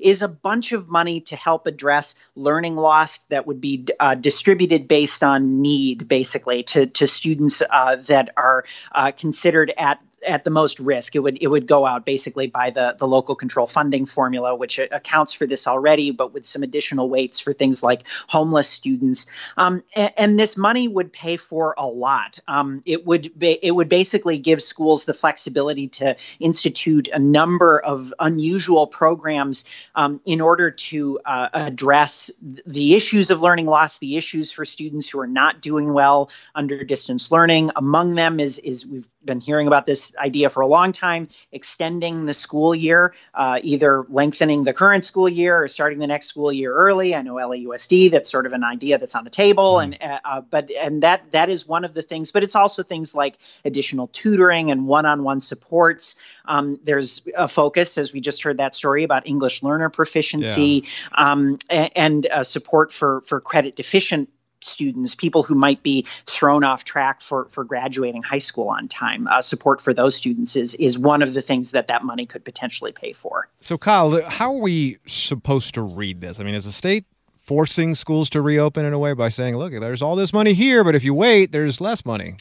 [0.00, 4.88] is a bunch of money to help address learning loss that would be uh, distributed
[4.88, 10.50] based on need, basically, to, to students uh, that are uh, considered at at the
[10.50, 11.14] most risk.
[11.14, 14.78] It would it would go out basically by the the local control funding formula, which
[14.78, 19.26] accounts for this already, but with some additional weights for things like homeless students.
[19.56, 22.40] Um, and, and, this money would pay for a lot.
[22.48, 27.78] Um, it would be, it would basically give schools the flexibility to institute a number
[27.78, 29.64] of unusual programs
[29.94, 32.32] um, in order to uh, address
[32.66, 36.82] the issues of learning loss, the issues for students who are not doing well under
[36.84, 37.70] distance learning.
[37.76, 42.26] Among them is is we've been hearing about this idea for a long time extending
[42.26, 46.52] the school year, uh, either lengthening the current school year or starting the next school
[46.52, 47.14] year early.
[47.14, 49.94] I know LAUSD, that's sort of an idea that's on the table, mm-hmm.
[50.02, 52.32] and uh, uh, but and that that is one of the things.
[52.32, 56.16] But it's also things like additional tutoring and one-on-one supports.
[56.46, 61.32] Um, there's a focus, as we just heard that story about English learner proficiency yeah.
[61.32, 64.28] um, and, and uh, support for for credit deficient
[64.64, 69.26] students, people who might be thrown off track for, for graduating high school on time.
[69.28, 72.44] Uh, support for those students is, is one of the things that that money could
[72.44, 73.48] potentially pay for.
[73.60, 76.40] So, Kyle, how are we supposed to read this?
[76.40, 77.04] I mean, is the state
[77.38, 80.82] forcing schools to reopen in a way by saying, look, there's all this money here,
[80.82, 82.36] but if you wait, there's less money?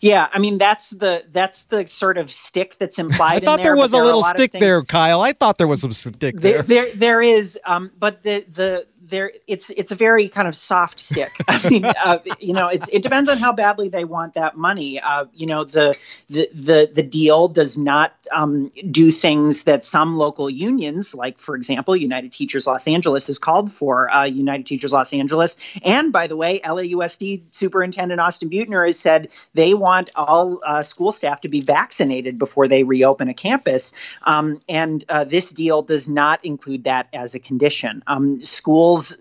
[0.00, 3.42] Yeah, I mean that's the that's the sort of stick that's implied.
[3.42, 5.22] I thought there, there was a little a stick there, Kyle.
[5.22, 6.62] I thought there was some stick there.
[6.62, 10.56] There, there, there is, um, but the the there it's it's a very kind of
[10.56, 11.32] soft stick.
[11.48, 15.00] I mean, uh, you know, it's it depends on how badly they want that money.
[15.00, 15.96] Uh, you know, the
[16.30, 21.54] the the the deal does not um, do things that some local unions, like for
[21.56, 24.10] example, United Teachers Los Angeles, has called for.
[24.10, 29.30] Uh, United Teachers Los Angeles, and by the way, LAUSD Superintendent Austin Beutner has said
[29.54, 33.92] they want all uh, school staff to be vaccinated before they reopen a campus,
[34.22, 38.02] um, and uh, this deal does not include that as a condition.
[38.06, 38.40] Um,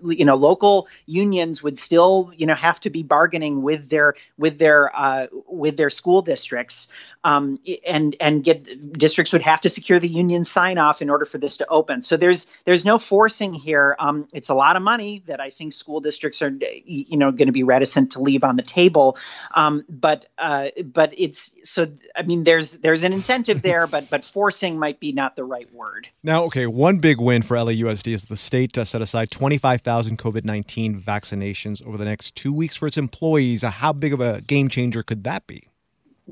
[0.03, 4.57] you know, local unions would still, you know, have to be bargaining with their with
[4.57, 6.87] their uh, with their school districts,
[7.23, 11.25] um, and and get districts would have to secure the union sign off in order
[11.25, 12.01] for this to open.
[12.01, 13.95] So there's there's no forcing here.
[13.99, 16.53] Um, it's a lot of money that I think school districts are,
[16.85, 19.17] you know, going to be reticent to leave on the table.
[19.53, 24.23] Um, but uh, but it's so I mean there's there's an incentive there, but but
[24.23, 26.07] forcing might be not the right word.
[26.23, 30.17] Now, okay, one big win for LAUSD is the state uh, set aside 20 25,000
[30.17, 33.63] COVID 19 vaccinations over the next two weeks for its employees.
[33.63, 35.63] How big of a game changer could that be?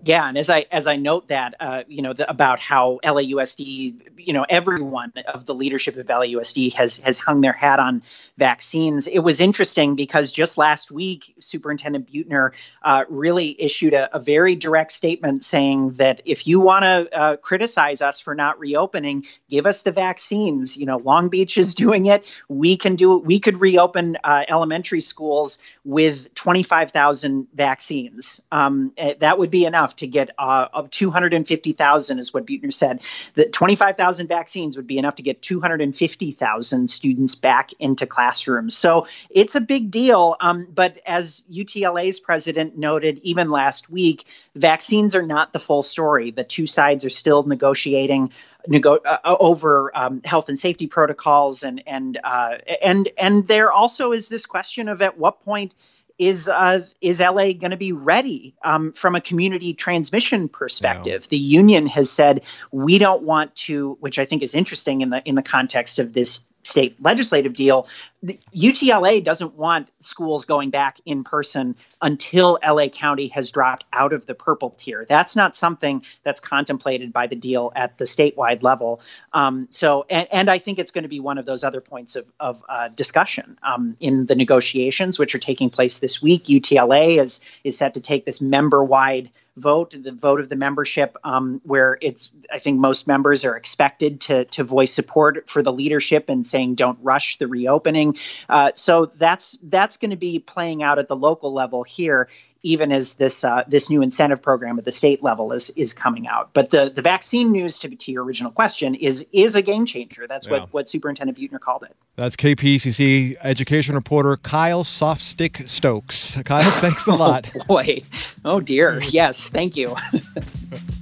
[0.03, 4.11] Yeah, and as I as I note that, uh, you know, the, about how LAUSD,
[4.17, 8.01] you know, everyone of the leadership of LAUSD has has hung their hat on
[8.37, 9.07] vaccines.
[9.07, 14.55] It was interesting because just last week, Superintendent Beutner uh, really issued a, a, very
[14.55, 19.65] direct statement saying that if you want to uh, criticize us for not reopening, give
[19.65, 20.77] us the vaccines.
[20.77, 22.33] You know, Long Beach is doing it.
[22.47, 23.25] We can do it.
[23.25, 28.41] We could reopen uh, elementary schools with twenty five thousand vaccines.
[28.53, 32.71] Um, eh, that would be enough enough to get uh, of 250,000 is what Beutner
[32.71, 33.01] said.
[33.33, 38.77] That 25,000 vaccines would be enough to get 250,000 students back into classrooms.
[38.77, 40.35] So it's a big deal.
[40.39, 44.25] Um, but as UTLA's president noted even last week,
[44.55, 46.29] vaccines are not the full story.
[46.29, 48.31] The two sides are still negotiating
[48.67, 54.11] nego- uh, over um, health and safety protocols, and and uh, and and there also
[54.11, 55.73] is this question of at what point
[56.21, 61.27] is uh, is LA going to be ready um, from a community transmission perspective?
[61.27, 65.23] The union has said we don't want to, which I think is interesting in the
[65.25, 67.87] in the context of this state legislative deal,
[68.23, 74.13] the UTLA doesn't want schools going back in person until LA County has dropped out
[74.13, 75.05] of the purple tier.
[75.07, 79.01] That's not something that's contemplated by the deal at the statewide level.
[79.33, 82.15] Um, so, and, and, I think it's going to be one of those other points
[82.15, 86.45] of, of uh, discussion um, in the negotiations, which are taking place this week.
[86.45, 91.61] UTLA is is set to take this member-wide vote, the vote of the membership, um,
[91.63, 96.29] where it's I think most members are expected to to voice support for the leadership
[96.29, 98.17] and saying don't rush the reopening.
[98.47, 102.29] Uh, so that's that's going to be playing out at the local level here
[102.63, 106.27] even as this uh, this new incentive program at the state level is is coming
[106.27, 106.51] out.
[106.53, 110.27] But the the vaccine news, to, to your original question, is is a game changer.
[110.27, 110.53] That's yeah.
[110.59, 111.95] what what Superintendent Beutner called it.
[112.15, 116.41] That's KPCC education reporter Kyle Softstick Stokes.
[116.43, 117.49] Kyle, thanks a lot.
[117.55, 118.01] oh boy,
[118.45, 119.95] oh dear, yes, thank you.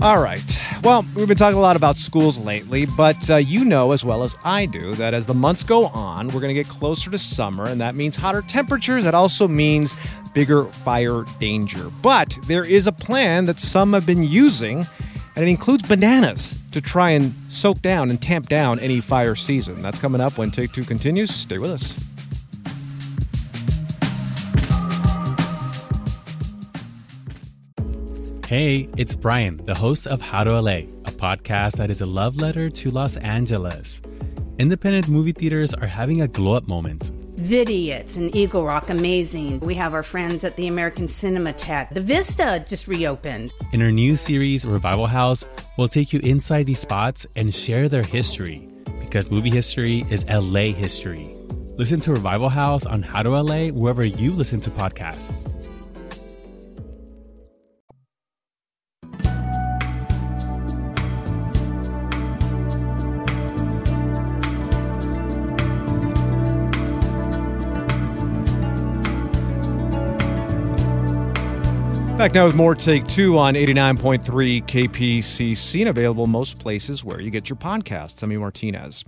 [0.00, 0.42] All right.
[0.82, 4.22] Well, we've been talking a lot about schools lately, but uh, you know as well
[4.22, 7.18] as I do that as the months go on, we're going to get closer to
[7.18, 9.04] summer, and that means hotter temperatures.
[9.04, 9.94] That also means
[10.34, 11.90] bigger fire danger.
[12.02, 14.84] But there is a plan that some have been using,
[15.36, 19.80] and it includes bananas to try and soak down and tamp down any fire season.
[19.80, 21.34] That's coming up when Take Two continues.
[21.34, 21.94] Stay with us.
[28.46, 32.36] Hey, it's Brian, the host of How to LA, a podcast that is a love
[32.36, 34.02] letter to Los Angeles.
[34.58, 37.10] Independent movie theaters are having a glow up moment.
[37.36, 39.60] Vidiots and Eagle Rock, amazing.
[39.60, 41.94] We have our friends at the American Cinematheque.
[41.94, 43.50] The Vista just reopened.
[43.72, 45.46] In our new series, Revival House,
[45.78, 48.68] we'll take you inside these spots and share their history.
[49.00, 51.34] Because movie history is LA history.
[51.78, 55.50] Listen to Revival House on How to LA wherever you listen to podcasts.
[72.24, 77.30] Back now with more Take Two on 89.3 KPCC and available most places where you
[77.30, 78.22] get your podcasts.
[78.22, 79.04] I'm Martinez.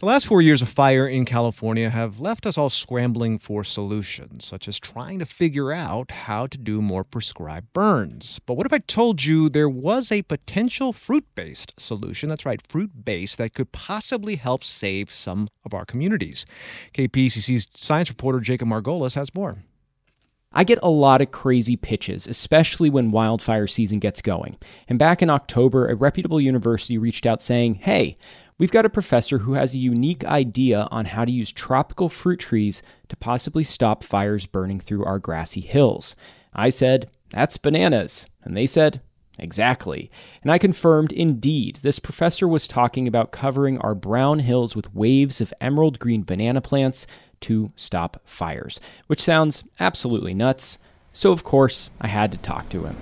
[0.00, 4.44] The last four years of fire in California have left us all scrambling for solutions,
[4.44, 8.40] such as trying to figure out how to do more prescribed burns.
[8.44, 12.28] But what if I told you there was a potential fruit based solution?
[12.28, 16.44] That's right, fruit based that could possibly help save some of our communities.
[16.92, 19.58] KPCC's science reporter Jacob Margolis has more.
[20.52, 24.56] I get a lot of crazy pitches, especially when wildfire season gets going.
[24.88, 28.14] And back in October, a reputable university reached out saying, Hey,
[28.56, 32.40] we've got a professor who has a unique idea on how to use tropical fruit
[32.40, 36.14] trees to possibly stop fires burning through our grassy hills.
[36.54, 38.26] I said, That's bananas.
[38.42, 39.02] And they said,
[39.38, 40.10] Exactly.
[40.42, 45.40] And I confirmed indeed, this professor was talking about covering our brown hills with waves
[45.40, 47.06] of emerald green banana plants
[47.42, 50.78] to stop fires, which sounds absolutely nuts.
[51.12, 52.96] So, of course, I had to talk to him.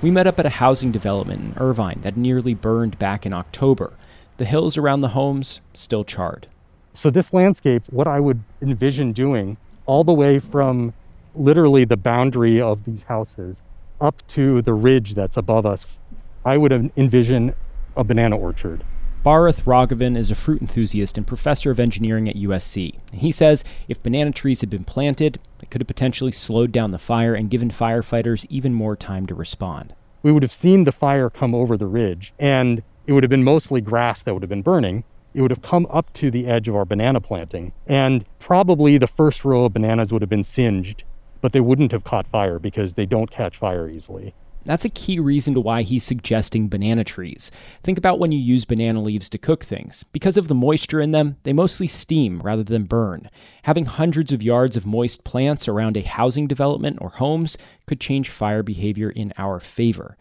[0.00, 3.92] We met up at a housing development in Irvine that nearly burned back in October.
[4.38, 6.48] The hills around the homes still charred.
[6.94, 9.56] So, this landscape, what I would envision doing
[9.86, 10.92] all the way from
[11.34, 13.62] literally the boundary of these houses
[14.00, 15.98] up to the ridge that's above us,
[16.44, 17.54] I would envision
[17.96, 18.84] a banana orchard.
[19.24, 22.96] Barath Raghavan is a fruit enthusiast and professor of engineering at USC.
[23.12, 26.98] He says if banana trees had been planted, it could have potentially slowed down the
[26.98, 29.94] fire and given firefighters even more time to respond.
[30.24, 33.44] We would have seen the fire come over the ridge, and it would have been
[33.44, 35.04] mostly grass that would have been burning.
[35.34, 39.06] It would have come up to the edge of our banana planting, and probably the
[39.06, 41.04] first row of bananas would have been singed,
[41.40, 44.34] but they wouldn't have caught fire because they don't catch fire easily.
[44.64, 47.50] That's a key reason to why he's suggesting banana trees.
[47.82, 50.04] Think about when you use banana leaves to cook things.
[50.12, 53.28] Because of the moisture in them, they mostly steam rather than burn.
[53.64, 58.28] Having hundreds of yards of moist plants around a housing development or homes could change
[58.30, 60.16] fire behavior in our favor.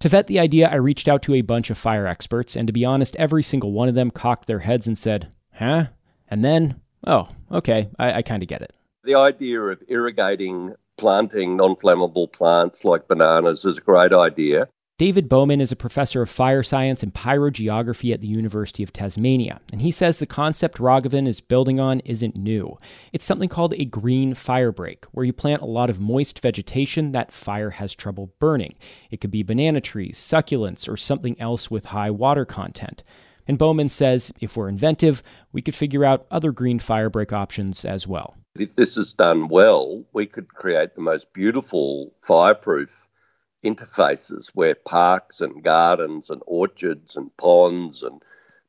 [0.00, 2.72] To vet the idea, I reached out to a bunch of fire experts, and to
[2.72, 5.86] be honest, every single one of them cocked their heads and said, Huh?
[6.28, 8.72] And then, oh, okay, I, I kind of get it.
[9.04, 14.68] The idea of irrigating planting non flammable plants like bananas is a great idea.
[14.96, 19.60] David Bowman is a professor of fire science and pyrogeography at the University of Tasmania,
[19.72, 22.78] and he says the concept Raghavan is building on isn't new.
[23.12, 27.10] It's something called a green fire break, where you plant a lot of moist vegetation
[27.10, 28.76] that fire has trouble burning.
[29.10, 33.02] It could be banana trees, succulents, or something else with high water content.
[33.48, 37.84] And Bowman says if we're inventive, we could figure out other green fire break options
[37.84, 38.36] as well.
[38.56, 43.06] If this is done well, we could create the most beautiful fireproof
[43.64, 48.22] interfaces where parks and gardens and orchards and ponds and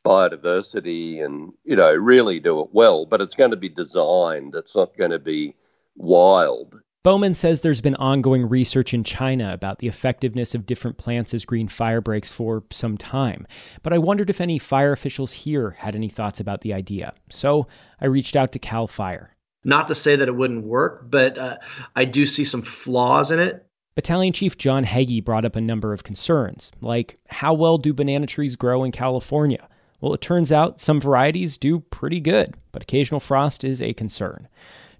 [0.04, 4.76] biodiversity and you know really do it well but it's going to be designed it's
[4.76, 5.56] not going to be
[5.98, 11.36] wild Bowman says there's been ongoing research in China about the effectiveness of different plants
[11.36, 13.46] as green fire breaks for some time,
[13.84, 17.14] but I wondered if any fire officials here had any thoughts about the idea.
[17.30, 17.68] So
[18.02, 19.35] I reached out to Cal Fire.
[19.66, 21.58] Not to say that it wouldn't work, but uh,
[21.96, 23.66] I do see some flaws in it.
[23.96, 28.28] Battalion Chief John Heggie brought up a number of concerns, like how well do banana
[28.28, 29.68] trees grow in California?
[30.02, 34.48] Well, it turns out some varieties do pretty good, but occasional frost is a concern.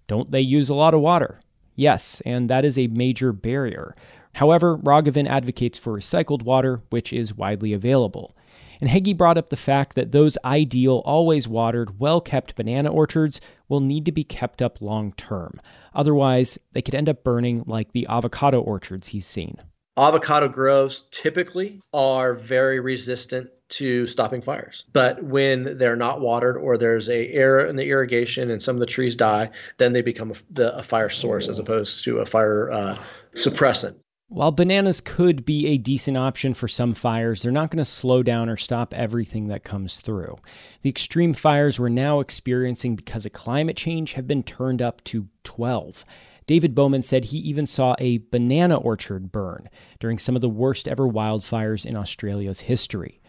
[0.08, 1.40] Don't they use a lot of water?
[1.76, 3.94] Yes, and that is a major barrier.
[4.34, 8.34] However, Raghavan advocates for recycled water, which is widely available.
[8.80, 13.42] And Heggie brought up the fact that those ideal, always watered, well kept banana orchards
[13.68, 15.54] will need to be kept up long term.
[15.94, 19.58] Otherwise, they could end up burning like the avocado orchards he's seen.
[19.98, 24.86] Avocado groves typically are very resistant to stopping fires.
[24.92, 28.80] But when they're not watered or there's a error in the irrigation and some of
[28.80, 32.26] the trees die, then they become a, the, a fire source as opposed to a
[32.26, 32.98] fire uh,
[33.34, 33.96] suppressant.
[34.28, 38.24] While bananas could be a decent option for some fires, they're not going to slow
[38.24, 40.38] down or stop everything that comes through.
[40.82, 45.28] The extreme fires we're now experiencing because of climate change have been turned up to
[45.44, 46.04] 12.
[46.48, 49.70] David Bowman said he even saw a banana orchard burn
[50.00, 53.22] during some of the worst ever wildfires in Australia's history.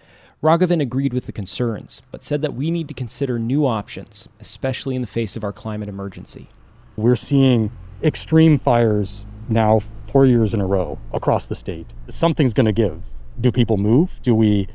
[0.42, 4.94] Raghavan agreed with the concerns, but said that we need to consider new options, especially
[4.94, 6.48] in the face of our climate emergency.
[6.96, 7.70] We're seeing
[8.02, 9.82] extreme fires now
[10.16, 11.92] four years in a row across the state.
[12.08, 13.02] Something's going to give.
[13.38, 14.18] Do people move?
[14.22, 14.66] Do we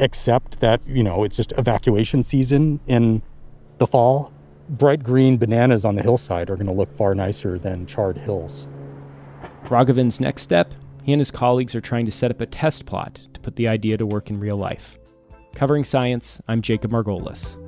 [0.00, 3.20] accept that, you know, it's just evacuation season in
[3.76, 4.32] the fall?
[4.66, 8.66] Bright green bananas on the hillside are going to look far nicer than charred hills.
[9.64, 10.72] Raghavan's next step
[11.02, 13.68] he and his colleagues are trying to set up a test plot to put the
[13.68, 14.96] idea to work in real life.
[15.54, 17.58] Covering science, I'm Jacob Margolis.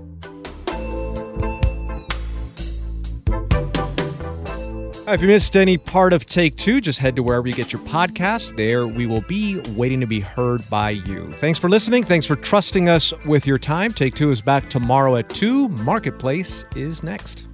[5.12, 7.82] If you missed any part of Take Two, just head to wherever you get your
[7.82, 8.56] podcasts.
[8.56, 11.32] There we will be waiting to be heard by you.
[11.32, 12.04] Thanks for listening.
[12.04, 13.90] Thanks for trusting us with your time.
[13.90, 15.68] Take Two is back tomorrow at 2.
[15.70, 17.49] Marketplace is next.